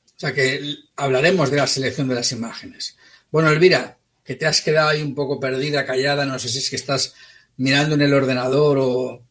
[0.04, 2.96] O sea que hablaremos de la selección de las imágenes.
[3.32, 6.70] Bueno, Elvira, que te has quedado ahí un poco perdida, callada, no sé si es
[6.70, 7.14] que estás
[7.56, 9.26] mirando en el ordenador o,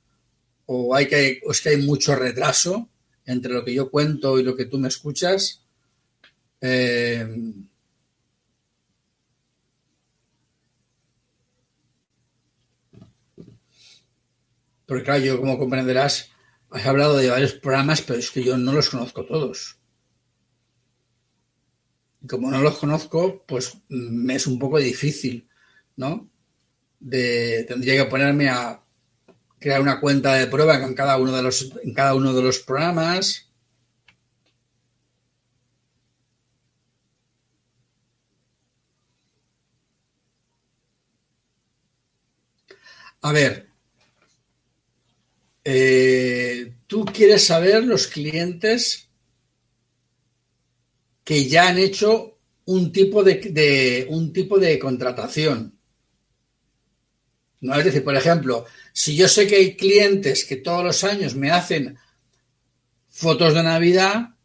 [0.66, 2.90] o hay que, o es que hay mucho retraso
[3.26, 5.64] entre lo que yo cuento y lo que tú me escuchas.
[6.62, 7.26] Eh,
[14.88, 16.30] Porque claro, yo como comprenderás,
[16.72, 19.78] has hablado de varios programas, pero es que yo no los conozco todos.
[22.22, 25.48] Y como no los conozco, pues me es un poco difícil,
[25.98, 26.30] ¿no?
[27.00, 28.82] De, tendría que ponerme a
[29.60, 33.47] crear una cuenta de prueba cada uno de los, en cada uno de los programas.
[43.28, 43.68] A ver,
[45.66, 49.10] eh, tú quieres saber los clientes
[51.26, 55.78] que ya han hecho un tipo de, un tipo de contratación.
[57.60, 57.76] ¿No?
[57.76, 58.64] Es decir, por ejemplo,
[58.94, 61.98] si yo sé que hay clientes que todos los años me hacen
[63.10, 64.36] fotos de Navidad,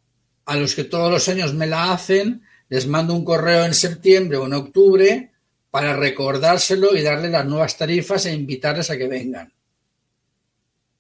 [0.45, 4.39] a los que todos los años me la hacen, les mando un correo en septiembre
[4.39, 5.32] o en octubre
[5.73, 9.55] para recordárselo y darle las nuevas tarifas e invitarles a que vengan.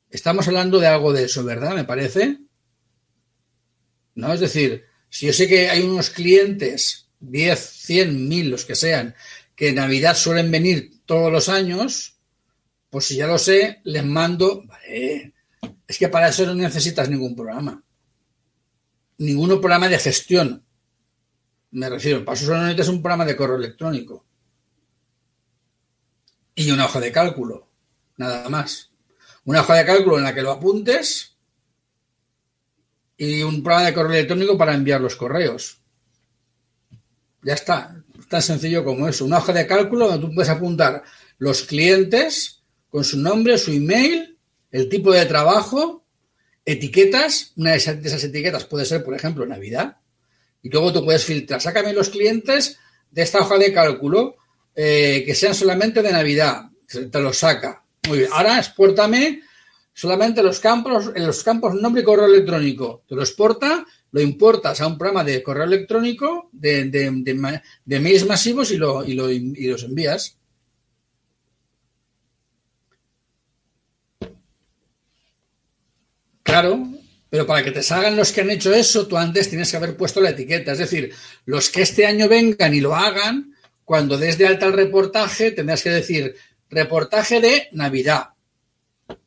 [0.08, 1.74] Estamos hablando de algo de eso, ¿verdad?
[1.74, 2.38] Me parece.
[4.14, 4.32] ¿No?
[4.32, 9.14] Es decir, si yo sé que hay unos clientes, 10, 100, 1000, los que sean,
[9.54, 12.16] que en Navidad suelen venir todos los años,
[12.88, 14.64] pues si ya lo sé, les mando.
[14.64, 15.34] Vale,
[15.86, 17.84] es que para eso no necesitas ningún programa.
[19.18, 20.64] Ningún programa de gestión.
[21.72, 24.31] Me refiero, para eso solo necesitas un programa de correo electrónico.
[26.54, 27.68] Y una hoja de cálculo.
[28.16, 28.92] Nada más
[29.44, 31.36] una hoja de cálculo en la que lo apuntes
[33.16, 35.78] y un programa de correo electrónico para enviar los correos.
[37.42, 39.24] Ya está, tan sencillo como eso.
[39.24, 41.02] Una hoja de cálculo donde tú puedes apuntar
[41.38, 44.38] los clientes con su nombre, su email,
[44.70, 46.04] el tipo de trabajo,
[46.64, 47.52] etiquetas.
[47.56, 49.98] Una de esas, etiquetas puede ser, por ejemplo, Navidad.
[50.62, 51.60] Y luego tú puedes filtrar.
[51.60, 52.78] Sácame los clientes
[53.10, 54.36] de esta hoja de cálculo
[54.74, 56.70] eh, que sean solamente de Navidad.
[56.86, 57.84] Te lo saca.
[58.08, 58.30] Muy bien.
[58.32, 59.42] Ahora exportame
[59.92, 63.04] solamente los campos, en los campos nombre y correo electrónico.
[63.08, 68.70] Te lo exporta, lo importas a un programa de correo electrónico de, de, mails masivos
[68.70, 69.12] y, lo, y,
[69.56, 70.36] y los envías.
[76.42, 76.86] Claro,
[77.30, 79.96] pero para que te salgan los que han hecho eso, tú antes tienes que haber
[79.96, 80.72] puesto la etiqueta.
[80.72, 81.14] Es decir,
[81.46, 83.51] los que este año vengan y lo hagan,
[83.92, 86.34] cuando des de alta el reportaje, tendrás que decir,
[86.70, 88.30] reportaje de Navidad.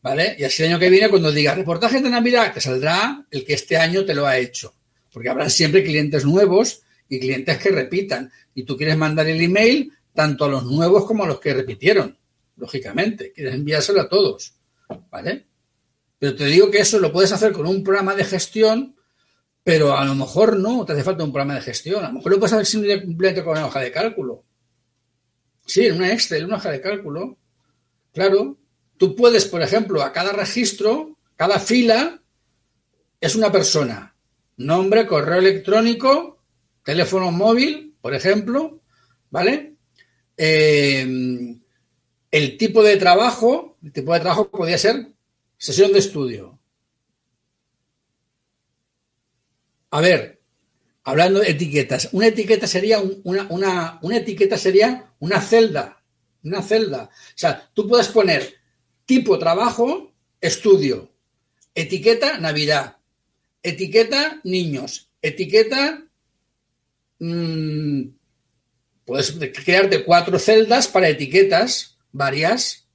[0.02, 0.36] ¿Vale?
[0.40, 3.54] Y así el año que viene, cuando diga reportaje de Navidad, te saldrá el que
[3.54, 4.74] este año te lo ha hecho.
[5.14, 8.32] Porque habrá siempre clientes nuevos y clientes que repitan.
[8.56, 12.18] Y tú quieres mandar el email tanto a los nuevos como a los que repitieron.
[12.58, 14.56] Lógicamente, quieres enviárselo a todos.
[15.12, 15.46] ¿Vale?
[16.18, 18.96] Pero te digo que eso lo puedes hacer con un programa de gestión,
[19.64, 22.04] pero a lo mejor no te hace falta un programa de gestión.
[22.04, 24.45] A lo mejor lo puedes hacer simplemente con una hoja de cálculo.
[25.66, 27.38] Sí, en una Excel, una hoja de cálculo.
[28.14, 28.58] Claro,
[28.98, 32.22] tú puedes, por ejemplo, a cada registro, cada fila
[33.20, 34.16] es una persona.
[34.58, 36.44] Nombre, correo electrónico,
[36.84, 38.82] teléfono móvil, por ejemplo,
[39.32, 39.76] ¿vale?
[40.38, 41.58] Eh,
[42.32, 45.08] el tipo de trabajo, el tipo de trabajo podría ser
[45.58, 46.60] sesión de estudio.
[49.92, 50.35] A ver,
[51.06, 56.04] hablando de etiquetas, una etiqueta sería una, una, etiqueta sería una celda,
[56.44, 57.04] una celda.
[57.04, 58.56] O sea, tú puedes poner
[59.06, 61.12] tipo trabajo, estudio,
[61.76, 62.98] etiqueta Navidad,
[63.62, 66.04] etiqueta niños, etiqueta
[67.20, 68.02] mmm,
[69.06, 69.32] puedes
[69.64, 72.88] crearte cuatro celdas para etiquetas varias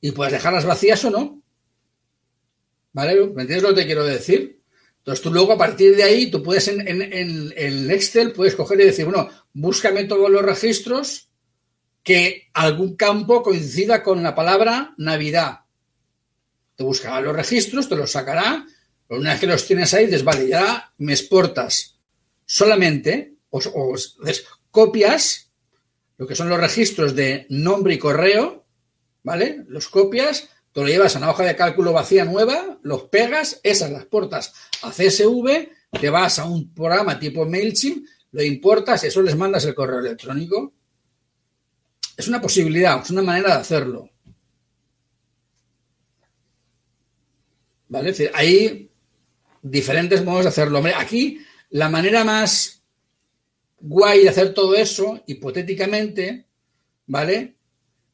[0.00, 1.42] y puedes dejarlas vacías o no.
[2.92, 3.14] ¿Vale?
[3.14, 4.60] ¿Me entiendes lo que te quiero decir?
[5.04, 8.86] Entonces tú luego a partir de ahí, tú puedes en, en, Excel, puedes coger y
[8.86, 11.28] decir, bueno, búscame todos los registros
[12.02, 15.60] que algún campo coincida con la palabra Navidad.
[16.74, 18.66] Te buscará los registros, te los sacará,
[19.10, 21.98] una vez que los tienes ahí, dices, vale, ya me exportas
[22.46, 23.60] solamente o
[24.70, 25.44] copias
[26.16, 28.64] lo que son los registros de nombre y correo,
[29.22, 29.64] ¿vale?
[29.68, 33.92] Los copias, Tú lo llevas a una hoja de cálculo vacía nueva, los pegas, esas
[33.92, 34.52] las portas
[34.82, 35.68] a CSV,
[36.00, 40.74] te vas a un programa tipo MailChimp, lo importas eso les mandas el correo electrónico.
[42.16, 44.10] Es una posibilidad, es una manera de hacerlo.
[47.86, 48.12] ¿Vale?
[48.34, 48.90] Hay
[49.62, 50.82] diferentes modos de hacerlo.
[50.96, 51.38] aquí
[51.70, 52.82] la manera más
[53.78, 56.46] guay de hacer todo eso, hipotéticamente,
[57.06, 57.54] ¿vale?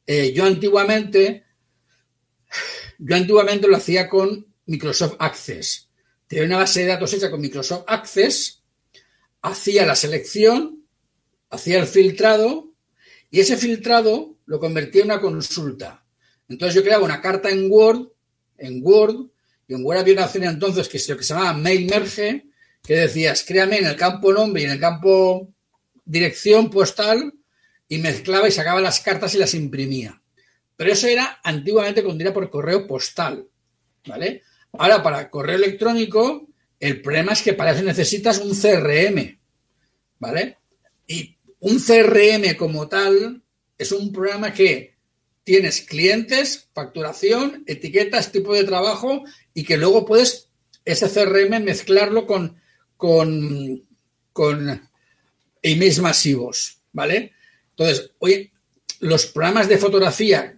[0.05, 1.43] Eh, yo antiguamente
[3.03, 5.89] yo antiguamente lo hacía con Microsoft Access.
[6.27, 8.61] Tenía una base de datos hecha con Microsoft Access,
[9.41, 10.85] hacía la selección,
[11.49, 12.73] hacía el filtrado
[13.31, 16.05] y ese filtrado lo convertía en una consulta.
[16.47, 18.09] Entonces yo creaba una carta en Word,
[18.57, 19.31] en Word,
[19.67, 22.45] y en Word había una opción entonces que se, llamaba Mail Merge,
[22.83, 25.49] que decías, créame en el campo nombre y en el campo
[26.05, 27.33] dirección postal,
[27.87, 30.20] y mezclaba y sacaba las cartas y las imprimía.
[30.81, 33.47] Pero eso era antiguamente era por correo postal,
[34.07, 34.41] ¿vale?
[34.79, 36.47] Ahora, para correo electrónico,
[36.79, 39.39] el problema es que para eso necesitas un CRM,
[40.17, 40.57] ¿vale?
[41.05, 43.43] Y un CRM como tal
[43.77, 44.95] es un programa que
[45.43, 49.23] tienes clientes, facturación, etiquetas, tipo de trabajo
[49.53, 50.49] y que luego puedes
[50.83, 52.59] ese CRM mezclarlo con,
[52.97, 53.87] con,
[54.33, 54.89] con
[55.61, 57.33] emails masivos, ¿vale?
[57.69, 58.51] Entonces, hoy
[58.99, 60.57] los programas de fotografía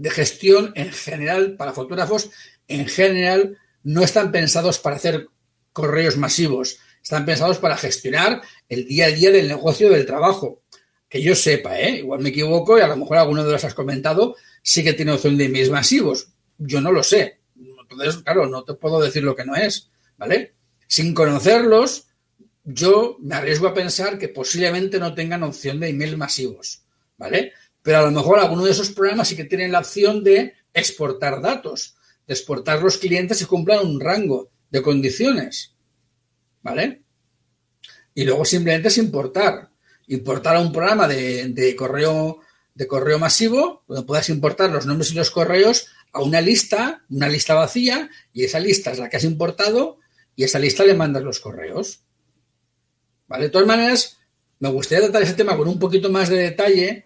[0.00, 2.30] de gestión en general, para fotógrafos,
[2.68, 5.28] en general, no están pensados para hacer
[5.74, 8.40] correos masivos, están pensados para gestionar
[8.70, 10.62] el día a día del negocio del trabajo.
[11.06, 11.98] Que yo sepa, ¿eh?
[11.98, 15.12] igual me equivoco y a lo mejor alguno de los has comentado sí que tiene
[15.12, 16.28] opción de emails masivos.
[16.56, 17.40] Yo no lo sé.
[17.90, 20.54] Entonces, claro, no te puedo decir lo que no es, ¿vale?
[20.86, 22.06] Sin conocerlos,
[22.64, 26.84] yo me arriesgo a pensar que posiblemente no tengan opción de emails masivos,
[27.18, 27.52] ¿vale?
[27.82, 31.40] Pero a lo mejor alguno de esos programas sí que tienen la opción de exportar
[31.40, 35.74] datos, de exportar los clientes y cumplan un rango de condiciones,
[36.62, 37.02] ¿vale?
[38.14, 39.70] Y luego simplemente es importar,
[40.08, 42.40] importar a un programa de, correo
[42.74, 47.28] de correo masivo donde puedas importar los nombres y los correos a una lista, una
[47.28, 49.98] lista vacía, y esa lista es la que has importado
[50.34, 52.02] y esa lista le mandas los correos.
[53.28, 53.44] ¿Vale?
[53.44, 54.18] De todas maneras,
[54.58, 57.04] me gustaría tratar ese tema con un poquito más de detalle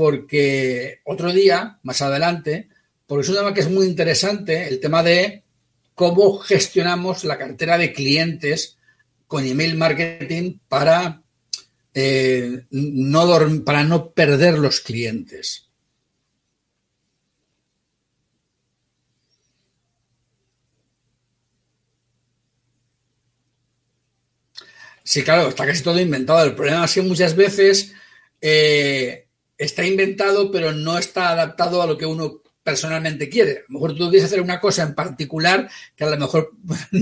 [0.00, 2.70] porque otro día, más adelante,
[3.06, 5.44] porque es un tema que es muy interesante, el tema de
[5.94, 8.78] cómo gestionamos la cartera de clientes
[9.26, 11.22] con email marketing para,
[11.92, 15.68] eh, no, para no perder los clientes.
[25.04, 26.46] Sí, claro, está casi todo inventado.
[26.46, 27.92] El problema es que muchas veces
[28.40, 29.26] eh,
[29.60, 33.58] está inventado, pero no está adaptado a lo que uno personalmente quiere.
[33.58, 36.52] A lo mejor tú quieres hacer una cosa en particular que a lo mejor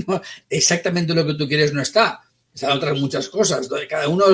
[0.49, 2.21] exactamente lo que tú quieres no está.
[2.53, 3.69] Están otras muchas cosas.
[3.89, 4.25] Cada uno,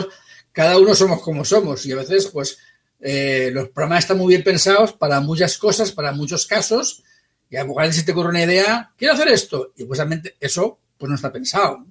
[0.52, 2.58] cada uno somos como somos y a veces, pues,
[3.00, 7.04] eh, los programas están muy bien pensados para muchas cosas, para muchos casos.
[7.48, 9.72] Y a lo mejor si te ocurre una idea, quiero hacer esto.
[9.78, 10.02] Y pues
[10.40, 11.86] eso, pues no está pensado.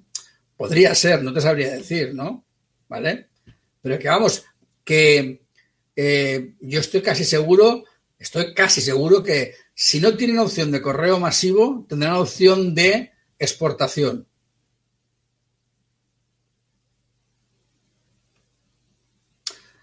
[0.57, 2.43] Podría ser, no te sabría decir, ¿no?
[2.89, 3.29] ¿Vale?
[3.81, 4.43] Pero que vamos,
[4.83, 5.44] que
[5.95, 7.85] eh, yo estoy casi seguro,
[8.19, 14.27] estoy casi seguro que si no tienen opción de correo masivo, tendrán opción de exportación.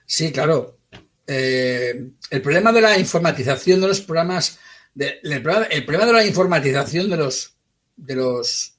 [0.07, 0.79] Sí, claro.
[1.27, 4.59] Eh, el problema de la informatización de los programas,
[4.95, 7.57] el, problema, de la informatización de los,
[7.97, 8.77] de los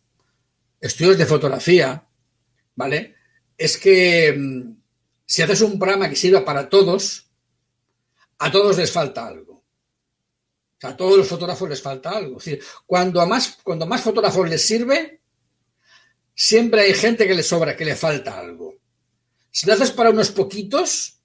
[0.79, 2.07] estudios de fotografía,
[2.75, 3.15] ¿vale?
[3.57, 4.75] Es que mm,
[5.25, 7.22] si haces un programa que sirva para todos,
[8.43, 9.53] a todos les falta algo.
[9.53, 12.39] O sea, a todos los fotógrafos les falta algo.
[12.85, 15.21] Cuando más, cuando más fotógrafos les sirve,
[16.35, 18.75] siempre hay gente que le sobra, que le falta algo.
[19.49, 21.19] Si lo haces para unos poquitos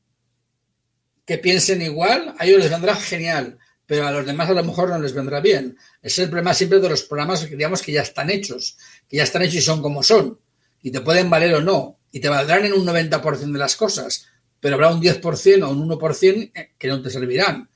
[1.24, 4.90] que piensen igual, a ellos les vendrá genial, pero a los demás a lo mejor
[4.90, 5.76] no les vendrá bien.
[6.00, 8.76] Es el problema siempre de los programas que digamos que ya están hechos
[9.08, 10.38] que ya están hechos y son como son.
[10.82, 11.98] Y te pueden valer o no.
[12.12, 14.26] Y te valdrán en un 90% de las cosas.
[14.60, 17.68] Pero habrá un 10% o un 1% eh, que no te servirán.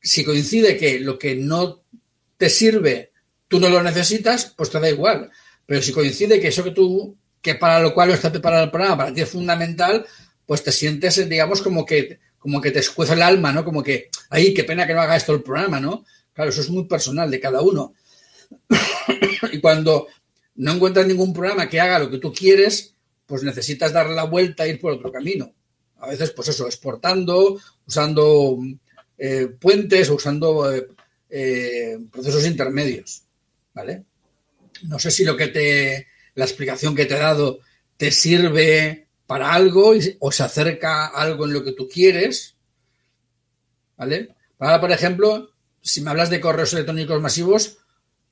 [0.00, 1.82] Si coincide que lo que no
[2.36, 3.12] te sirve,
[3.48, 5.30] tú no lo necesitas, pues te da igual.
[5.66, 8.96] Pero si coincide que eso que tú, que para lo cual está preparado el programa,
[8.96, 10.06] para ti es fundamental,
[10.46, 13.64] pues te sientes, digamos, como que, como que te escueza el alma, ¿no?
[13.64, 16.04] Como que, ay, qué pena que no haga esto el programa, ¿no?
[16.32, 17.94] Claro, eso es muy personal de cada uno.
[19.52, 20.06] y cuando
[20.56, 22.94] no encuentras ningún programa que haga lo que tú quieres,
[23.26, 25.52] pues necesitas darle la vuelta e ir por otro camino.
[25.98, 28.58] A veces, pues eso, exportando, usando
[29.18, 30.88] eh, puentes o usando eh,
[31.30, 33.22] eh, procesos intermedios.
[33.74, 34.04] ¿Vale?
[34.84, 36.06] No sé si lo que te.
[36.34, 37.60] la explicación que te he dado
[37.96, 42.56] te sirve para algo o se acerca a algo en lo que tú quieres.
[43.96, 44.34] ¿Vale?
[44.58, 47.78] Ahora, por ejemplo, si me hablas de correos electrónicos masivos,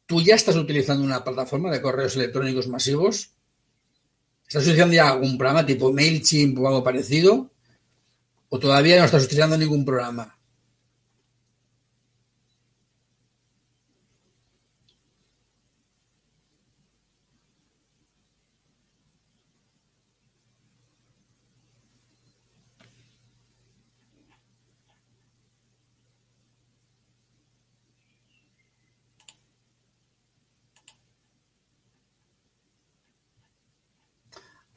[0.06, 3.30] ¿Tú ya estás utilizando una plataforma de correos electrónicos masivos?
[4.46, 7.50] ¿Estás utilizando ya algún programa tipo MailChimp o algo parecido?
[8.54, 10.33] ¿O todavía no estás utilizando ningún programa?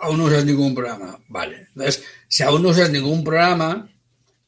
[0.08, 1.20] Aún no usas ningún programa.
[1.28, 1.68] Vale.
[1.70, 3.90] Entonces, si aún no usas ningún programa,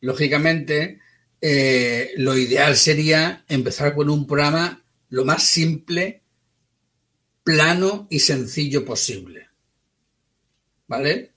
[0.02, 1.00] lógicamente,
[1.42, 6.22] eh, lo ideal sería empezar con un programa lo más simple,
[7.44, 9.48] plano y sencillo posible.
[10.88, 11.32] ¿Vale?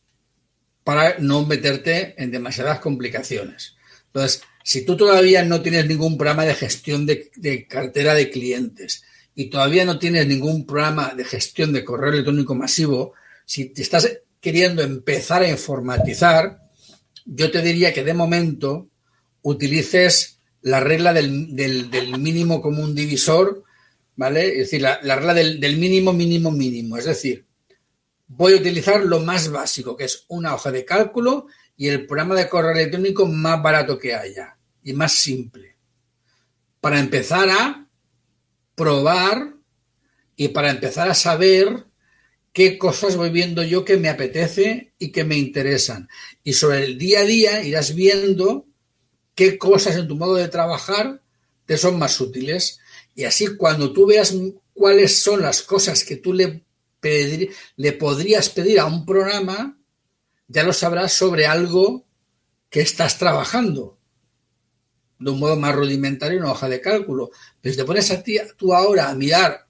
[0.84, 3.76] Para no meterte en demasiadas complicaciones.
[4.06, 9.04] Entonces, si tú todavía no tienes ningún programa de gestión de, de, cartera de clientes
[9.34, 13.14] y todavía no tienes ningún programa de gestión de correo electrónico masivo,
[13.44, 14.08] si te estás
[14.40, 16.60] queriendo empezar a informatizar,
[17.24, 18.88] yo te diría que de momento
[19.42, 21.28] utilices la regla del,
[22.18, 23.64] mínimo común divisor,
[24.16, 24.48] ¿vale?
[24.48, 26.96] Es decir, la, la regla del, del mínimo, mínimo, mínimo.
[26.96, 27.46] Es decir,
[28.28, 32.34] voy a utilizar lo más básico, que es una hoja de cálculo y el programa
[32.34, 35.76] de correo electrónico más barato que haya y más simple.
[36.80, 37.88] Para empezar a
[38.74, 39.54] probar
[40.36, 41.86] y para empezar a saber
[42.52, 46.08] qué cosas voy viendo yo que me apetece y que me interesan.
[46.44, 48.66] Y sobre el día a día irás viendo
[49.34, 51.22] qué cosas en tu modo de trabajar
[51.66, 52.80] te son más útiles.
[53.14, 54.34] Y así cuando tú veas
[54.74, 56.64] cuáles son las cosas que tú le,
[57.76, 59.78] le podrías pedir a un programa,
[60.48, 62.04] ya lo sabrás sobre algo
[62.68, 63.98] que estás trabajando
[65.18, 67.30] de un modo más rudimentario en una hoja de cálculo.
[67.60, 69.66] Pero si te pones a ti, tú ahora a mirar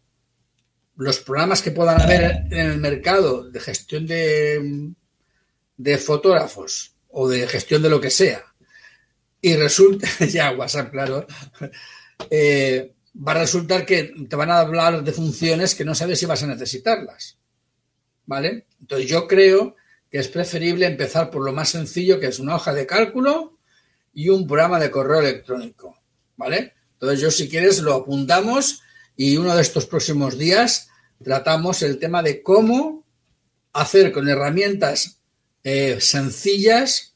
[1.03, 4.91] los programas que puedan haber en el mercado de gestión de,
[5.77, 8.53] de fotógrafos o de gestión de lo que sea,
[9.45, 11.27] y resulta, ya WhatsApp, claro,
[12.31, 16.27] eh, va a resultar que te van a hablar de funciones que no sabes si
[16.27, 17.39] vas a necesitarlas.
[18.25, 18.69] ¿Vale?
[18.81, 19.75] Entonces yo creo
[20.09, 23.59] que es preferible empezar por lo más sencillo, que es una hoja de cálculo
[24.15, 25.99] y un programa de correo electrónico.
[26.37, 26.75] ¿Vale?
[26.93, 28.83] Entonces yo si quieres lo apuntamos
[29.17, 30.89] y uno de estos próximos días
[31.23, 33.05] tratamos el tema de cómo
[33.73, 35.21] hacer con herramientas
[35.65, 37.15] eh, sencillas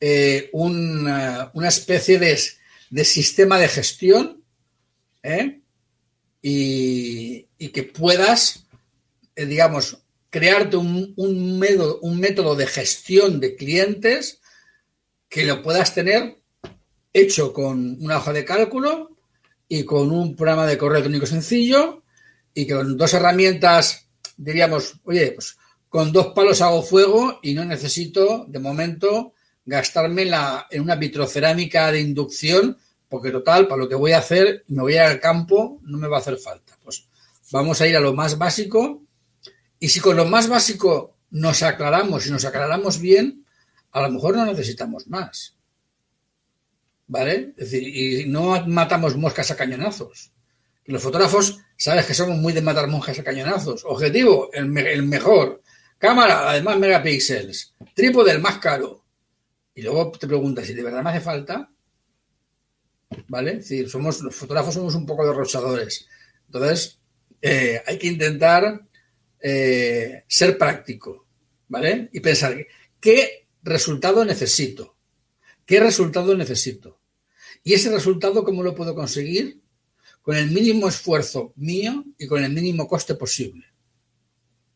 [0.00, 2.38] eh, una, una, especie de,
[2.90, 4.44] de, sistema de gestión
[5.22, 5.60] ¿eh?
[6.40, 8.66] y, y, que puedas,
[9.34, 9.98] eh, digamos,
[10.30, 14.40] crearte un, un, método, un método de gestión de clientes
[15.28, 16.38] que lo puedas tener
[17.12, 19.16] hecho con una hoja de cálculo
[19.66, 22.04] y con un programa de correo electrónico sencillo
[22.58, 25.56] y que con dos herramientas diríamos, oye, pues
[25.88, 29.32] con dos palos hago fuego y no necesito de momento
[29.64, 32.76] gastarme la, en una vitrocerámica de inducción
[33.08, 36.16] porque total, para lo que voy a hacer, me voy al campo, no me va
[36.16, 36.76] a hacer falta.
[36.82, 37.08] Pues
[37.52, 39.04] vamos a ir a lo más básico
[39.78, 43.46] y si con lo más básico nos aclaramos y nos aclaramos bien,
[43.92, 45.54] a lo mejor no necesitamos más.
[47.06, 47.54] ¿Vale?
[47.56, 50.32] Es decir, y no matamos moscas a cañonazos.
[50.86, 53.84] Los fotógrafos, sabes que somos muy de matar moscas a cañonazos.
[53.86, 55.62] Objetivo, el mejor.
[55.96, 57.74] Cámara, además megapíxeles.
[57.94, 59.04] Trípode, el más caro.
[59.74, 61.70] Y luego te preguntas si de verdad me hace falta.
[63.28, 63.52] ¿Vale?
[63.52, 66.06] Es decir, somos, los fotógrafos somos un poco derrochadores.
[66.46, 67.00] Entonces,
[67.40, 68.80] eh, hay que intentar
[69.40, 71.26] eh, ser práctico.
[71.68, 72.08] ¿Vale?
[72.12, 72.56] Y pensar,
[73.00, 74.96] ¿qué resultado necesito?
[75.64, 77.00] ¿Qué resultado necesito?
[77.62, 79.60] Y ese resultado, ¿cómo lo puedo conseguir?
[80.28, 83.64] Con el mínimo esfuerzo mío y con el mínimo coste posible.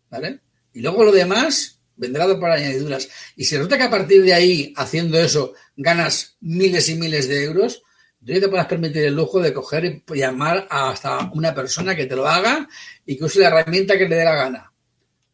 [0.08, 0.40] ¿Vale?
[0.72, 3.06] Y luego lo demás vendrá por añadiduras.
[3.36, 7.44] Y si resulta que a partir de ahí, haciendo eso, ganas miles y miles de
[7.44, 7.82] euros,
[8.18, 12.16] tú te puedes permitir el lujo de coger y llamar hasta una persona que te
[12.16, 12.66] lo haga
[13.04, 14.72] y que use la herramienta que le dé la gana.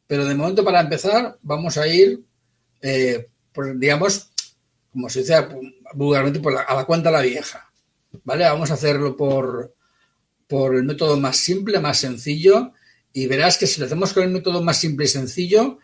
[0.08, 2.24] Pero de momento, para empezar, vamos a ir,
[2.82, 4.32] eh, por, digamos,
[4.90, 5.46] como se dice
[5.94, 7.70] vulgarmente, por a la cuenta la vieja.
[8.24, 8.46] ¿Vale?
[8.46, 9.76] Vamos a hacerlo por,
[10.48, 12.72] por el método más simple, más sencillo,
[13.12, 15.78] y verás que si lo hacemos con el método más simple y sencillo,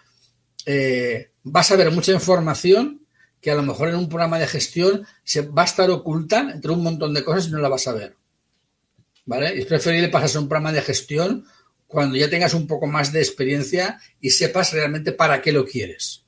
[0.67, 3.07] eh, vas a ver mucha información
[3.41, 6.73] que a lo mejor en un programa de gestión se va a estar oculta entre
[6.73, 8.17] un montón de cosas y no la vas a ver.
[9.27, 9.59] ¿Vale?
[9.59, 11.47] Es preferible pasarse a un programa de gestión
[11.87, 16.25] cuando ya tengas un poco más de experiencia y sepas realmente para qué lo quieres.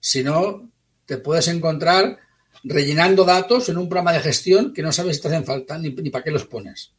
[0.00, 0.68] Si no,
[1.06, 2.18] te puedes encontrar
[2.64, 5.90] rellenando datos en un programa de gestión que no sabes si te hacen falta ni,
[5.90, 6.92] ni para qué los pones.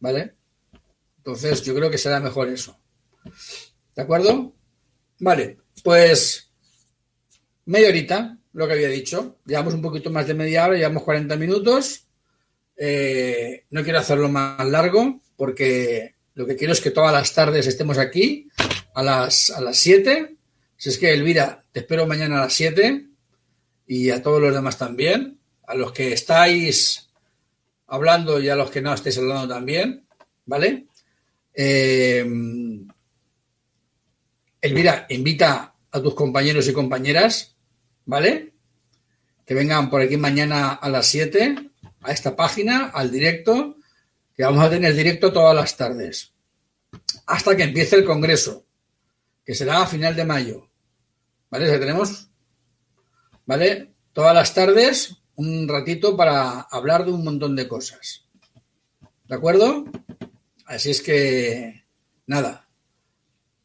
[0.00, 0.34] ¿Vale?
[1.18, 2.78] Entonces, yo creo que será mejor eso.
[3.94, 4.54] ¿De acuerdo?
[5.18, 6.50] Vale, pues
[7.64, 9.38] media horita, lo que había dicho.
[9.44, 12.06] Llevamos un poquito más de media hora, llevamos 40 minutos.
[12.76, 17.66] Eh, no quiero hacerlo más largo porque lo que quiero es que todas las tardes
[17.66, 18.48] estemos aquí
[18.94, 20.36] a las, a las 7.
[20.76, 23.06] Si es que, Elvira, te espero mañana a las 7
[23.86, 25.38] y a todos los demás también.
[25.66, 27.05] A los que estáis
[27.86, 30.06] hablando y a los que no estáis hablando también,
[30.44, 30.86] ¿vale?
[31.54, 32.26] Eh,
[34.60, 37.56] Elvira, invita a tus compañeros y compañeras,
[38.04, 38.52] ¿vale?
[39.44, 41.70] Que vengan por aquí mañana a las 7
[42.02, 43.76] a esta página, al directo,
[44.36, 46.32] que vamos a tener directo todas las tardes,
[47.26, 48.64] hasta que empiece el Congreso,
[49.44, 50.68] que será a final de mayo,
[51.50, 51.70] ¿vale?
[51.70, 52.28] O tenemos,
[53.46, 53.92] ¿vale?
[54.12, 58.24] Todas las tardes un ratito para hablar de un montón de cosas.
[59.28, 59.84] ¿De acuerdo?
[60.66, 61.84] Así es que,
[62.26, 62.68] nada,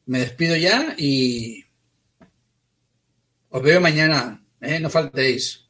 [0.05, 1.65] me despido ya y
[3.49, 4.79] os veo mañana, ¿eh?
[4.79, 5.65] no faltéis.